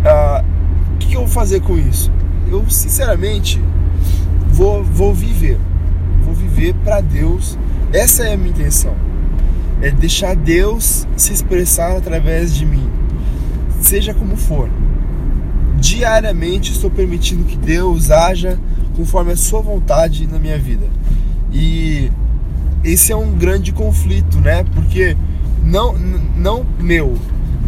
ah, 0.07 0.43
o 0.95 0.97
que, 0.97 1.09
que 1.09 1.17
eu 1.17 1.21
vou 1.21 1.29
fazer 1.29 1.61
com 1.61 1.77
isso? 1.77 2.11
Eu 2.51 2.65
sinceramente 2.71 3.61
vou, 4.49 4.83
vou 4.83 5.13
viver, 5.13 5.59
vou 6.25 6.33
viver 6.33 6.75
para 6.83 7.03
Deus. 7.03 7.59
Essa 7.93 8.25
é 8.25 8.33
a 8.33 8.37
minha 8.39 8.53
intenção. 8.53 8.95
É 9.83 9.91
deixar 9.91 10.35
Deus 10.35 11.07
se 11.15 11.35
expressar 11.35 11.99
através 11.99 12.55
de 12.55 12.65
mim, 12.65 12.89
seja 13.83 14.15
como 14.15 14.35
for. 14.35 14.71
Diariamente 15.79 16.73
estou 16.73 16.91
permitindo 16.91 17.45
que 17.45 17.59
Deus 17.59 18.11
haja 18.11 18.59
conforme 18.97 19.33
a 19.33 19.37
sua 19.37 19.61
vontade 19.61 20.27
na 20.27 20.39
minha 20.39 20.59
vida. 20.59 20.87
E 21.53 22.11
esse 22.85 23.13
é 23.13 23.17
um 23.17 23.33
grande 23.33 23.73
conflito, 23.73 24.39
né? 24.39 24.65
Porque 24.75 25.17
não 25.63 25.95
não 26.37 26.67
meu, 26.79 27.17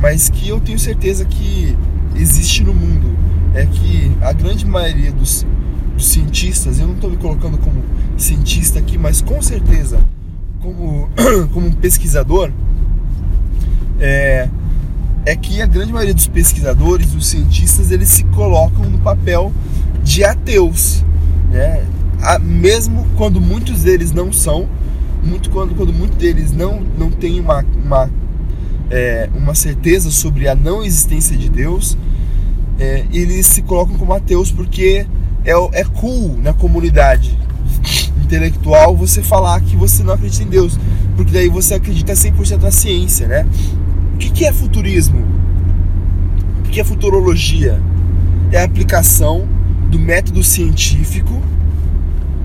mas 0.01 0.29
que 0.29 0.48
eu 0.48 0.61
tenho 0.61 0.79
certeza 0.79 1.25
que 1.25 1.77
existe 2.16 2.62
no 2.62 2.75
mundo 2.75 3.16
é 3.55 3.66
que 3.66 4.11
a 4.22 4.33
grande 4.33 4.66
maioria 4.66 5.12
dos, 5.12 5.46
dos 5.94 6.09
cientistas, 6.09 6.79
eu 6.79 6.87
não 6.87 6.94
estou 6.94 7.11
me 7.11 7.16
colocando 7.16 7.59
como 7.59 7.83
cientista 8.16 8.79
aqui, 8.79 8.96
mas 8.96 9.20
com 9.20 9.40
certeza 9.42 10.01
como 10.61 11.09
como 11.53 11.66
um 11.66 11.72
pesquisador 11.72 12.51
é 14.01 14.48
é 15.25 15.37
que 15.37 15.62
a 15.62 15.66
grande 15.66 15.92
maioria 15.92 16.14
dos 16.14 16.27
pesquisadores, 16.27 17.12
dos 17.12 17.29
cientistas, 17.29 17.92
eles 17.92 18.09
se 18.09 18.25
colocam 18.25 18.90
no 18.90 18.98
papel 18.98 19.53
de 20.03 20.25
ateus 20.25 21.05
né? 21.53 21.85
mesmo 22.40 23.07
quando 23.16 23.40
muitos 23.40 23.83
deles 23.83 24.11
não 24.11 24.33
são, 24.33 24.68
muito 25.22 25.50
quando, 25.50 25.74
quando 25.74 25.92
muitos 25.92 26.16
deles 26.18 26.52
não, 26.52 26.80
não 26.98 27.11
têm 27.11 27.40
uma, 27.40 27.64
uma, 27.85 28.11
é, 28.90 29.28
uma 29.35 29.54
certeza 29.54 30.11
sobre 30.11 30.48
a 30.48 30.54
não 30.54 30.82
existência 30.82 31.37
de 31.37 31.48
Deus, 31.48 31.96
é, 32.78 33.04
eles 33.12 33.46
se 33.46 33.62
colocam 33.62 33.96
como 33.96 34.12
ateus 34.12 34.50
porque 34.50 35.06
é, 35.44 35.80
é 35.80 35.85
cool 35.85 36.37
na 36.38 36.52
comunidade 36.52 37.38
intelectual 38.22 38.96
você 38.96 39.22
falar 39.22 39.61
que 39.61 39.76
você 39.76 40.02
não 40.02 40.14
acredita 40.14 40.42
em 40.42 40.48
Deus, 40.48 40.78
porque 41.16 41.32
daí 41.32 41.48
você 41.48 41.74
acredita 41.74 42.14
100% 42.14 42.61
na 42.61 42.70
ciência, 42.70 43.26
né? 43.26 43.46
O 44.14 44.18
que, 44.18 44.30
que 44.30 44.44
é 44.44 44.52
futurismo? 44.52 45.22
O 46.61 46.68
que 46.70 46.80
é 46.80 46.85
futurologia? 46.85 47.80
É 48.50 48.61
a 48.61 48.64
aplicação 48.64 49.46
do 49.90 49.98
método 49.98 50.42
científico 50.42 51.42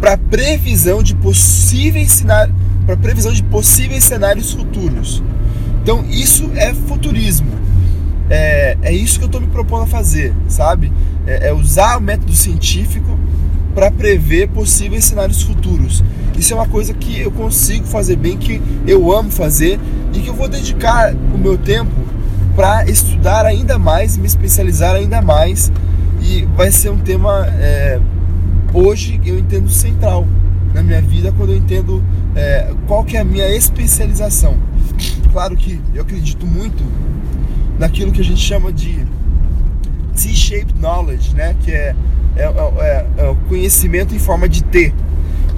para 0.02 0.18
previsão 0.18 1.02
de 1.02 1.16
possíveis 1.16 2.12
cenários, 2.12 2.56
para 2.88 2.96
previsão 2.96 3.34
de 3.34 3.44
possíveis 3.44 4.06
cenários 4.06 4.54
futuros. 4.54 5.22
Então 5.84 6.06
isso 6.10 6.50
é 6.56 6.74
futurismo. 6.74 7.52
É, 8.30 8.78
é 8.82 8.94
isso 8.94 9.20
que 9.20 9.26
eu 9.26 9.28
estou 9.28 9.42
me 9.42 9.48
propondo 9.48 9.84
a 9.84 9.88
fazer, 9.88 10.34
sabe? 10.48 10.92
É, 11.26 11.50
é 11.50 11.54
usar 11.54 11.98
o 11.98 12.02
método 12.02 12.32
científico 12.32 13.20
para 13.76 13.92
prever 13.92 14.48
possíveis 14.48 15.04
cenários 15.04 15.44
futuros. 15.44 16.04
Isso 16.38 16.54
é 16.54 16.56
uma 16.56 16.68
coisa 16.68 16.94
que 16.94 17.20
eu 17.20 17.32
consigo 17.32 17.86
fazer 17.86 18.16
bem, 18.16 18.38
que 18.38 18.62
eu 18.88 19.12
amo 19.12 19.30
fazer 19.32 19.80
e 20.14 20.20
que 20.20 20.30
eu 20.30 20.34
vou 20.34 20.48
dedicar 20.48 21.14
o 21.14 21.38
meu 21.38 21.58
tempo 21.58 21.92
para 22.56 22.90
estudar 22.90 23.46
ainda 23.46 23.78
mais, 23.78 24.18
me 24.18 24.26
especializar 24.26 24.96
ainda 24.96 25.22
mais 25.22 25.72
e 26.22 26.48
vai 26.56 26.72
ser 26.72 26.90
um 26.90 26.98
tema 26.98 27.46
é, 27.60 28.00
hoje 28.74 29.20
eu 29.26 29.38
entendo 29.38 29.70
central 29.70 30.28
na 30.74 30.82
minha 30.82 31.02
vida 31.02 31.32
quando 31.38 31.52
eu 31.52 31.58
entendo 31.58 32.04
é, 32.38 32.72
qual 32.86 33.04
que 33.04 33.18
é 33.18 33.22
a 33.22 33.26
minha 33.26 33.48
especialização. 33.56 34.56
Claro 35.34 35.58
que 35.58 35.82
eu 35.94 36.04
acredito 36.04 36.46
muito 36.46 36.84
naquilo 37.80 38.12
que 38.12 38.22
a 38.22 38.24
gente 38.24 38.40
chama 38.40 38.72
de 38.72 39.06
T-shaped 40.16 40.80
knowledge, 40.80 41.36
né? 41.36 41.56
Que 41.64 41.72
é, 41.72 41.96
é, 42.36 42.44
é, 42.44 43.06
é, 43.18 43.30
o 43.30 43.36
conhecimento 43.48 44.16
em 44.16 44.20
forma 44.20 44.48
de 44.48 44.64
T. 44.64 44.94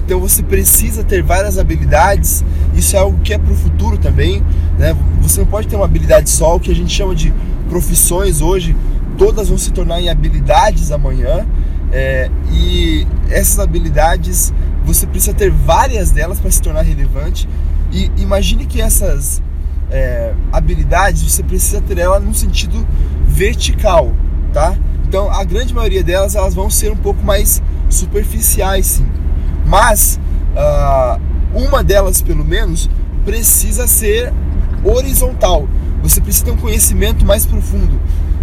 Então 0.04 0.18
você 0.18 0.42
precisa 0.42 1.04
ter 1.04 1.22
várias 1.22 1.58
habilidades. 1.58 2.44
Isso 2.74 2.96
é 2.96 2.98
algo 2.98 3.18
que 3.22 3.32
é 3.32 3.38
para 3.38 3.52
o 3.52 3.56
futuro 3.56 3.98
também. 3.98 4.42
Né? 4.78 4.96
Você 5.20 5.40
não 5.40 5.46
pode 5.46 5.68
ter 5.68 5.76
uma 5.76 5.84
habilidade 5.84 6.30
só, 6.30 6.56
o 6.56 6.60
que 6.60 6.70
a 6.70 6.74
gente 6.74 6.92
chama 6.92 7.14
de 7.14 7.32
profissões 7.68 8.40
hoje 8.40 8.74
todas 9.16 9.50
vão 9.50 9.58
se 9.58 9.70
tornar 9.70 10.00
em 10.00 10.08
habilidades 10.08 10.90
amanhã. 10.90 11.46
É, 11.92 12.30
e 12.50 13.06
essas 13.28 13.58
habilidades 13.58 14.52
você 14.84 15.06
precisa 15.06 15.34
ter 15.34 15.50
várias 15.50 16.10
delas 16.10 16.40
para 16.40 16.50
se 16.50 16.60
tornar 16.60 16.82
relevante. 16.82 17.48
E 17.92 18.10
imagine 18.16 18.66
que 18.66 18.80
essas 18.80 19.42
é, 19.90 20.34
habilidades 20.52 21.22
você 21.22 21.42
precisa 21.42 21.80
ter 21.80 21.98
ela 21.98 22.20
no 22.20 22.34
sentido 22.34 22.86
vertical, 23.26 24.14
tá? 24.52 24.76
Então 25.06 25.30
a 25.30 25.42
grande 25.44 25.74
maioria 25.74 26.02
delas 26.02 26.34
elas 26.34 26.54
vão 26.54 26.70
ser 26.70 26.92
um 26.92 26.96
pouco 26.96 27.22
mais 27.22 27.62
superficiais, 27.88 28.86
sim. 28.86 29.06
Mas 29.66 30.20
uh, 30.54 31.20
uma 31.52 31.82
delas 31.82 32.22
pelo 32.22 32.44
menos 32.44 32.88
precisa 33.24 33.86
ser 33.86 34.32
horizontal. 34.84 35.68
Você 36.02 36.20
precisa 36.20 36.46
ter 36.46 36.50
um 36.52 36.56
conhecimento 36.56 37.26
mais 37.26 37.44
profundo 37.44 38.00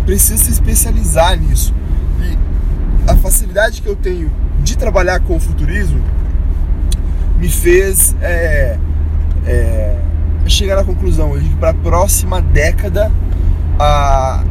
precisa 0.07 0.41
se 0.41 0.49
especializar 0.49 1.37
nisso. 1.37 1.73
E 2.21 3.11
a 3.11 3.15
facilidade 3.17 3.81
que 3.81 3.89
eu 3.89 3.95
tenho 3.95 4.31
de 4.63 4.77
trabalhar 4.77 5.19
com 5.19 5.35
o 5.35 5.39
futurismo 5.39 6.01
me 7.37 7.49
fez 7.49 8.15
é, 8.21 8.77
é, 9.45 9.95
chegar 10.47 10.79
à 10.79 10.83
conclusão 10.83 11.31
que 11.39 11.55
para 11.55 11.69
a 11.69 11.73
próxima 11.73 12.41
década 12.41 13.11
a, 13.79 14.43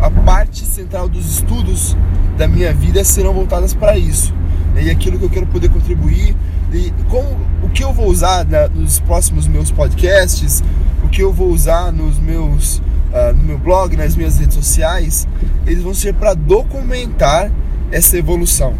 a 0.00 0.10
parte 0.10 0.64
central 0.64 1.08
dos 1.08 1.26
estudos 1.30 1.96
da 2.36 2.46
minha 2.46 2.72
vida 2.72 3.02
serão 3.04 3.32
voltadas 3.32 3.74
para 3.74 3.96
isso. 3.96 4.34
E 4.80 4.90
aquilo 4.90 5.18
que 5.18 5.24
eu 5.24 5.30
quero 5.30 5.46
poder 5.46 5.70
contribuir 5.70 6.36
e 6.72 6.92
como 7.08 7.36
o 7.62 7.68
que 7.68 7.82
eu 7.82 7.92
vou 7.92 8.06
usar 8.06 8.44
na, 8.44 8.68
nos 8.68 9.00
próximos 9.00 9.48
meus 9.48 9.70
podcasts, 9.70 10.62
o 11.02 11.08
que 11.08 11.22
eu 11.22 11.32
vou 11.32 11.48
usar 11.48 11.90
nos 11.90 12.18
meus 12.18 12.78
uh, 13.12 13.34
no 13.36 13.42
meu 13.42 13.58
blog, 13.58 13.96
nas 13.96 14.14
minhas 14.14 14.38
redes 14.38 14.54
sociais, 14.54 15.26
eles 15.66 15.82
vão 15.82 15.94
ser 15.94 16.14
para 16.14 16.34
documentar 16.34 17.50
essa 17.90 18.18
evolução, 18.18 18.74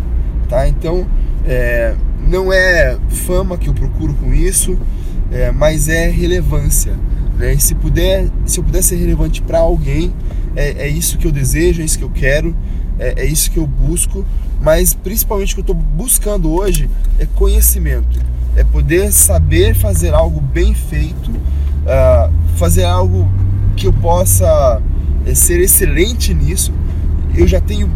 tá? 0.49 0.69
Então, 0.69 1.07
é, 1.47 1.95
não 2.27 2.53
é 2.53 2.99
fama 3.09 3.57
que 3.57 3.69
eu 3.69 3.75
procuro 3.75 4.15
com 4.15 4.33
isso, 4.33 4.79
é, 5.31 5.51
mas 5.51 5.89
é 5.89 6.09
relevância, 6.09 6.95
né? 7.39 7.57
Se 7.59 7.75
puder, 7.75 8.29
se 8.47 8.61
eu 8.61 8.65
puder 8.65 8.83
ser 8.83 8.97
relevante 8.97 9.43
para 9.43 9.59
alguém, 9.59 10.13
é, 10.57 10.87
é, 10.87 10.89
isso 10.89 11.19
que 11.19 11.27
eu 11.27 11.33
desejo, 11.33 11.83
é 11.83 11.85
isso 11.85 11.99
que 11.99 12.05
eu 12.05 12.11
quero, 12.11 12.55
é, 12.99 13.23
é 13.23 13.27
isso 13.27 13.51
que 13.51 13.59
eu 13.59 13.67
busco, 13.67 14.25
mas 14.61 14.95
principalmente 14.95 15.53
o 15.53 15.57
que 15.57 15.71
eu 15.71 15.75
estou 15.75 15.77
buscando 15.77 16.51
hoje 16.51 16.91
é 17.19 17.27
conhecimento, 17.27 18.19
é 18.57 18.65
poder 18.65 19.13
saber 19.13 19.75
fazer 19.75 20.13
algo 20.13 20.41
bem 20.41 20.75
feito, 20.75 21.31
uh, 21.31 22.33
fazer 22.57 22.85
algo 22.85 23.31
que 23.77 23.87
eu 23.87 23.93
possa 23.93 24.83
é, 25.25 25.35
ser 25.35 25.61
excelente 25.61 26.35
nisso. 26.35 26.73
Eu 27.37 27.47
já 27.47 27.61
tenho 27.61 27.89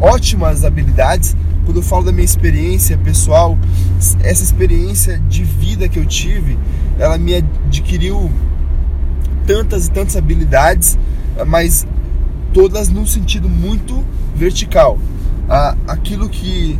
ótimas 0.00 0.64
habilidades. 0.64 1.36
Quando 1.70 1.76
eu 1.76 1.82
falo 1.84 2.06
da 2.06 2.10
minha 2.10 2.24
experiência 2.24 2.98
pessoal, 2.98 3.56
essa 4.24 4.42
experiência 4.42 5.22
de 5.28 5.44
vida 5.44 5.88
que 5.88 6.00
eu 6.00 6.04
tive, 6.04 6.58
ela 6.98 7.16
me 7.16 7.32
adquiriu 7.36 8.28
tantas 9.46 9.86
e 9.86 9.90
tantas 9.92 10.16
habilidades, 10.16 10.98
mas 11.46 11.86
todas 12.52 12.88
num 12.88 13.06
sentido 13.06 13.48
muito 13.48 14.04
vertical. 14.34 14.98
Aquilo 15.86 16.28
que 16.28 16.76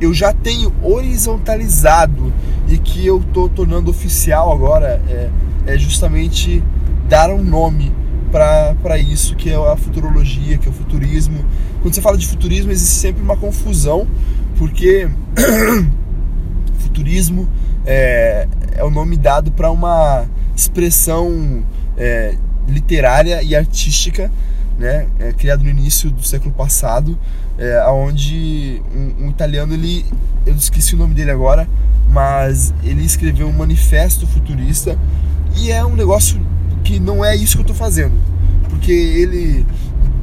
eu 0.00 0.14
já 0.14 0.32
tenho 0.32 0.72
horizontalizado 0.84 2.32
e 2.68 2.78
que 2.78 3.04
eu 3.04 3.18
estou 3.18 3.48
tornando 3.48 3.90
oficial 3.90 4.52
agora 4.52 5.02
é, 5.08 5.30
é 5.66 5.76
justamente 5.76 6.62
dar 7.08 7.28
um 7.30 7.42
nome 7.42 7.92
para 8.28 8.98
isso 8.98 9.34
que 9.36 9.50
é 9.50 9.56
a 9.56 9.76
futurologia, 9.76 10.58
que 10.58 10.68
é 10.68 10.70
o 10.70 10.74
futurismo. 10.74 11.44
Quando 11.82 11.94
você 11.94 12.00
fala 12.00 12.16
de 12.16 12.26
futurismo, 12.26 12.70
existe 12.70 12.96
sempre 12.96 13.22
uma 13.22 13.36
confusão, 13.36 14.06
porque 14.56 15.08
futurismo 16.78 17.48
é, 17.86 18.48
é 18.76 18.84
o 18.84 18.90
nome 18.90 19.16
dado 19.16 19.50
para 19.50 19.70
uma 19.70 20.26
expressão 20.54 21.62
é, 21.96 22.36
literária 22.66 23.42
e 23.42 23.54
artística, 23.56 24.30
né, 24.78 25.06
é, 25.18 25.32
criado 25.32 25.64
no 25.64 25.70
início 25.70 26.10
do 26.10 26.22
século 26.22 26.52
passado, 26.52 27.18
é, 27.58 27.82
onde 27.88 28.82
um, 28.94 29.26
um 29.26 29.30
italiano 29.30 29.74
ele, 29.74 30.04
eu 30.46 30.54
esqueci 30.54 30.94
o 30.94 30.98
nome 30.98 31.14
dele 31.14 31.30
agora, 31.30 31.68
mas 32.10 32.72
ele 32.84 33.04
escreveu 33.04 33.48
um 33.48 33.52
manifesto 33.52 34.26
futurista 34.26 34.98
e 35.56 35.70
é 35.70 35.84
um 35.84 35.96
negócio 35.96 36.40
que 36.82 36.98
não 36.98 37.24
é 37.24 37.34
isso 37.36 37.56
que 37.56 37.60
eu 37.60 37.72
estou 37.72 37.76
fazendo. 37.76 38.14
Porque 38.68 38.92
ele, 38.92 39.66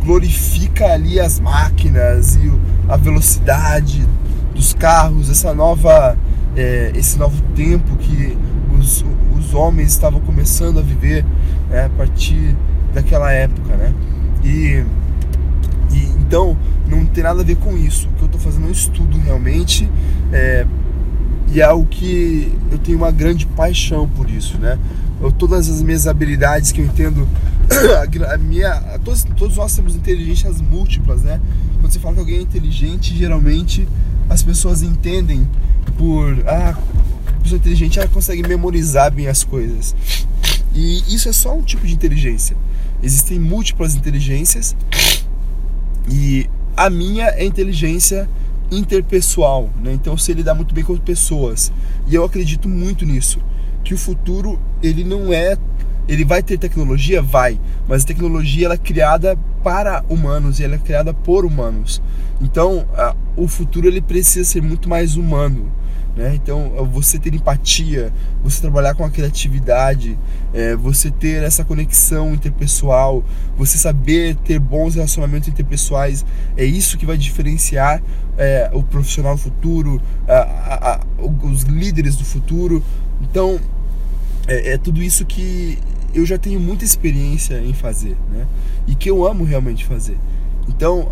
glorifica 0.06 0.93
ali 0.93 1.20
as 1.20 1.39
máquinas 1.39 2.36
e 2.36 2.51
a 2.88 2.95
velocidade 2.95 4.08
dos 4.53 4.74
carros, 4.74 5.30
essa 5.30 5.53
nova, 5.53 6.16
é, 6.56 6.91
esse 6.95 7.18
novo 7.18 7.41
tempo 7.56 7.97
que 7.97 8.38
os, 8.78 9.03
os 9.36 9.53
homens 9.56 9.91
estavam 9.91 10.22
começando 10.22 10.80
a 10.80 10.82
viver 10.84 11.26
né, 11.70 11.86
a 11.86 11.89
partir 11.89 12.56
daquela 12.93 13.32
época, 13.32 13.76
né? 13.76 13.93
E, 14.43 14.86
e, 15.91 16.03
então 16.20 16.56
não 16.88 17.03
tem 17.03 17.24
nada 17.24 17.41
a 17.41 17.43
ver 17.43 17.58
com 17.58 17.76
isso. 17.76 18.08
O 18.08 18.12
que 18.12 18.22
eu 18.22 18.26
estou 18.28 18.39
fazendo 18.39 18.66
é 18.66 18.70
um 18.70 18.72
estudo 18.72 19.18
realmente 19.18 19.89
é, 20.32 20.68
e 21.51 21.62
é 21.62 21.64
algo 21.64 21.86
que 21.88 22.56
eu 22.72 22.78
tenho 22.78 22.99
uma 22.99 23.12
grande 23.12 23.47
paixão 23.47 24.08
por 24.08 24.30
isso, 24.30 24.60
né? 24.60 24.78
Eu, 25.22 25.32
todas 25.32 25.70
as 25.70 25.82
minhas 25.82 26.07
habilidades 26.07 26.72
que 26.72 26.82
eu 26.82 26.86
entendo, 26.86 27.28
a 28.32 28.38
minha, 28.38 28.99
todos, 29.03 29.24
todos 29.38 29.57
nós 29.57 29.76
temos 29.76 29.95
inteligências 29.95 30.61
múltiplas, 30.61 31.22
né? 31.22 31.39
Quando 31.80 31.91
você 31.91 31.99
fala 31.99 32.16
que 32.16 32.20
alguém 32.20 32.38
é 32.38 32.41
inteligente, 32.41 33.16
geralmente 33.16 33.88
as 34.30 34.43
pessoas 34.43 34.82
entendem 34.82 35.47
por 35.97 36.43
ah, 36.47 36.78
a 37.28 37.32
pessoa 37.41 37.57
inteligente 37.57 37.99
ela 37.99 38.07
consegue 38.07 38.47
memorizar 38.47 39.11
bem 39.11 39.28
as 39.28 39.43
coisas. 39.43 39.95
E 40.74 41.13
isso 41.13 41.30
é 41.30 41.32
só 41.32 41.55
um 41.55 41.61
tipo 41.61 41.86
de 41.88 41.93
inteligência. 41.93 42.57
Existem 43.01 43.39
múltiplas 43.39 43.95
inteligências 43.95 44.76
e 46.09 46.49
a 46.76 46.89
minha 46.89 47.28
é 47.28 47.45
inteligência 47.45 48.28
interpessoal, 48.72 49.70
né? 49.82 49.93
Então 49.93 50.13
eu 50.13 50.18
sei 50.18 50.36
lidar 50.36 50.55
muito 50.55 50.74
bem 50.74 50.84
com 50.84 50.97
pessoas. 50.97 51.72
E 52.07 52.16
eu 52.16 52.24
acredito 52.24 52.68
muito 52.68 53.05
nisso, 53.05 53.39
que 53.86 53.93
o 53.93 53.97
futuro 53.97 54.59
ele 54.83 55.05
não 55.05 55.31
é 55.31 55.57
ele 56.07 56.23
vai 56.23 56.43
ter 56.43 56.57
tecnologia, 56.57 57.21
vai, 57.21 57.59
mas 57.88 58.03
a 58.03 58.07
tecnologia 58.07 58.65
ela 58.65 58.75
é 58.75 58.77
criada 58.77 59.38
para 59.63 60.03
humanos 60.07 60.59
e 60.59 60.63
ela 60.63 60.75
é 60.75 60.77
criada 60.77 61.13
por 61.13 61.45
humanos. 61.45 62.01
Então, 62.39 62.86
a, 62.93 63.15
o 63.36 63.47
futuro 63.47 63.88
ele 63.88 64.01
precisa 64.01 64.47
ser 64.47 64.61
muito 64.61 64.88
mais 64.88 65.15
humano. 65.15 65.71
Né? 66.15 66.33
Então, 66.36 66.71
você 66.91 67.19
ter 67.19 67.33
empatia, 67.33 68.13
você 68.41 68.61
trabalhar 68.61 68.93
com 68.93 69.03
a 69.03 69.09
criatividade, 69.09 70.17
é, 70.53 70.75
você 70.75 71.11
ter 71.11 71.43
essa 71.43 71.65
conexão 71.65 72.33
interpessoal, 72.33 73.23
você 73.57 73.77
saber 73.77 74.36
ter 74.36 74.59
bons 74.59 74.95
relacionamentos 74.95 75.49
interpessoais, 75.49 76.23
é 76.55 76.63
isso 76.63 76.97
que 76.97 77.05
vai 77.05 77.17
diferenciar 77.17 78.01
é, 78.38 78.69
o 78.73 78.81
profissional 78.81 79.36
futuro, 79.36 80.01
a, 80.27 80.99
a, 80.99 80.99
os 81.43 81.63
líderes 81.63 82.15
do 82.15 82.23
futuro. 82.23 82.81
Então, 83.21 83.59
é, 84.48 84.74
é, 84.74 84.78
tudo 84.78 85.02
isso 85.02 85.26
que 85.26 85.80
eu 86.14 86.26
já 86.26 86.38
tenho 86.38 86.60
muita 86.60 86.86
experiência 86.86 87.60
em 87.60 87.74
fazer, 87.74 88.16
né? 88.32 88.48
E 88.88 88.96
que 88.96 89.10
eu 89.10 89.26
amo 89.26 89.43
realmente 89.43 89.86
fazer. 89.86 90.18
Então, 90.68 91.10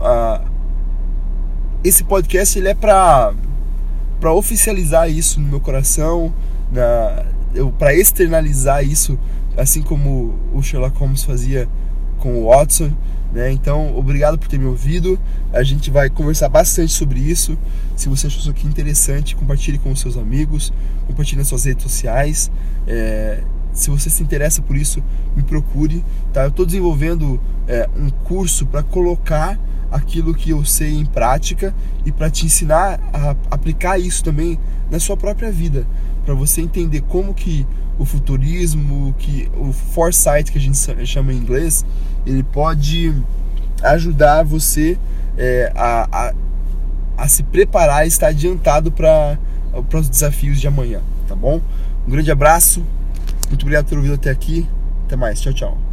esse 1.83 2.03
podcast 2.03 2.57
ele 2.57 2.69
é 2.69 2.73
para 2.73 3.33
para 4.19 4.31
oficializar 4.31 5.09
isso 5.09 5.41
no 5.41 5.47
meu 5.49 5.59
coração, 5.59 6.33
na 6.71 7.25
para 7.77 7.93
externalizar 7.93 8.83
isso, 8.83 9.19
assim 9.57 9.81
como 9.81 10.33
o 10.53 10.61
Sherlock 10.63 10.97
Holmes 10.97 11.23
fazia 11.23 11.67
com 12.17 12.41
o 12.41 12.49
Watson, 12.49 12.91
né? 13.33 13.51
Então, 13.51 13.95
obrigado 13.97 14.37
por 14.37 14.47
ter 14.47 14.57
me 14.57 14.65
ouvido. 14.65 15.19
A 15.51 15.61
gente 15.61 15.91
vai 15.91 16.09
conversar 16.09 16.49
bastante 16.49 16.93
sobre 16.93 17.19
isso. 17.19 17.57
Se 17.95 18.09
você 18.09 18.27
achou 18.27 18.39
isso 18.39 18.49
aqui 18.49 18.67
interessante, 18.67 19.35
compartilhe 19.35 19.77
com 19.77 19.91
os 19.91 19.99
seus 19.99 20.17
amigos, 20.17 20.73
compartilhe 21.07 21.37
nas 21.37 21.47
suas 21.47 21.65
redes 21.65 21.83
sociais. 21.83 22.51
É, 22.87 23.43
se 23.71 23.89
você 23.89 24.09
se 24.09 24.21
interessa 24.21 24.61
por 24.61 24.75
isso, 24.75 25.03
me 25.35 25.43
procure. 25.43 26.03
Tá? 26.31 26.43
Eu 26.43 26.49
estou 26.49 26.65
desenvolvendo 26.65 27.39
é, 27.67 27.89
um 27.95 28.09
curso 28.09 28.65
para 28.65 28.83
colocar 28.83 29.59
aquilo 29.91 30.33
que 30.33 30.49
eu 30.49 30.65
sei 30.65 30.95
em 30.95 31.05
prática 31.05 31.73
e 32.03 32.11
para 32.11 32.29
te 32.29 32.45
ensinar 32.45 32.99
a 33.13 33.35
aplicar 33.51 33.99
isso 33.99 34.23
também 34.23 34.57
na 34.89 34.99
sua 34.99 35.15
própria 35.15 35.51
vida, 35.51 35.87
para 36.25 36.33
você 36.33 36.61
entender 36.61 37.01
como 37.01 37.33
que 37.33 37.65
o 37.97 38.05
futurismo, 38.05 39.13
que 39.19 39.49
o 39.55 39.71
foresight 39.71 40.51
que 40.51 40.57
a 40.57 40.61
gente 40.61 40.77
chama 41.05 41.31
em 41.31 41.37
inglês, 41.37 41.85
ele 42.25 42.41
pode 42.41 43.13
ajudar 43.83 44.43
você 44.43 44.97
é, 45.37 45.71
a, 45.75 46.07
a, 46.11 46.33
a, 47.17 47.27
se 47.27 47.43
preparar 47.43 48.05
e 48.05 48.07
estar 48.07 48.27
adiantado 48.27 48.91
para 48.91 49.37
os 49.93 50.09
desafios 50.09 50.59
de 50.59 50.67
amanhã, 50.67 51.01
tá 51.27 51.35
bom? 51.35 51.61
Um 52.07 52.11
grande 52.11 52.31
abraço, 52.31 52.83
muito 53.49 53.61
obrigado 53.63 53.85
por 53.85 53.89
ter 53.91 53.95
ouvido 53.97 54.15
até 54.15 54.29
aqui, 54.29 54.67
até 55.05 55.15
mais, 55.15 55.39
tchau, 55.41 55.53
tchau. 55.53 55.92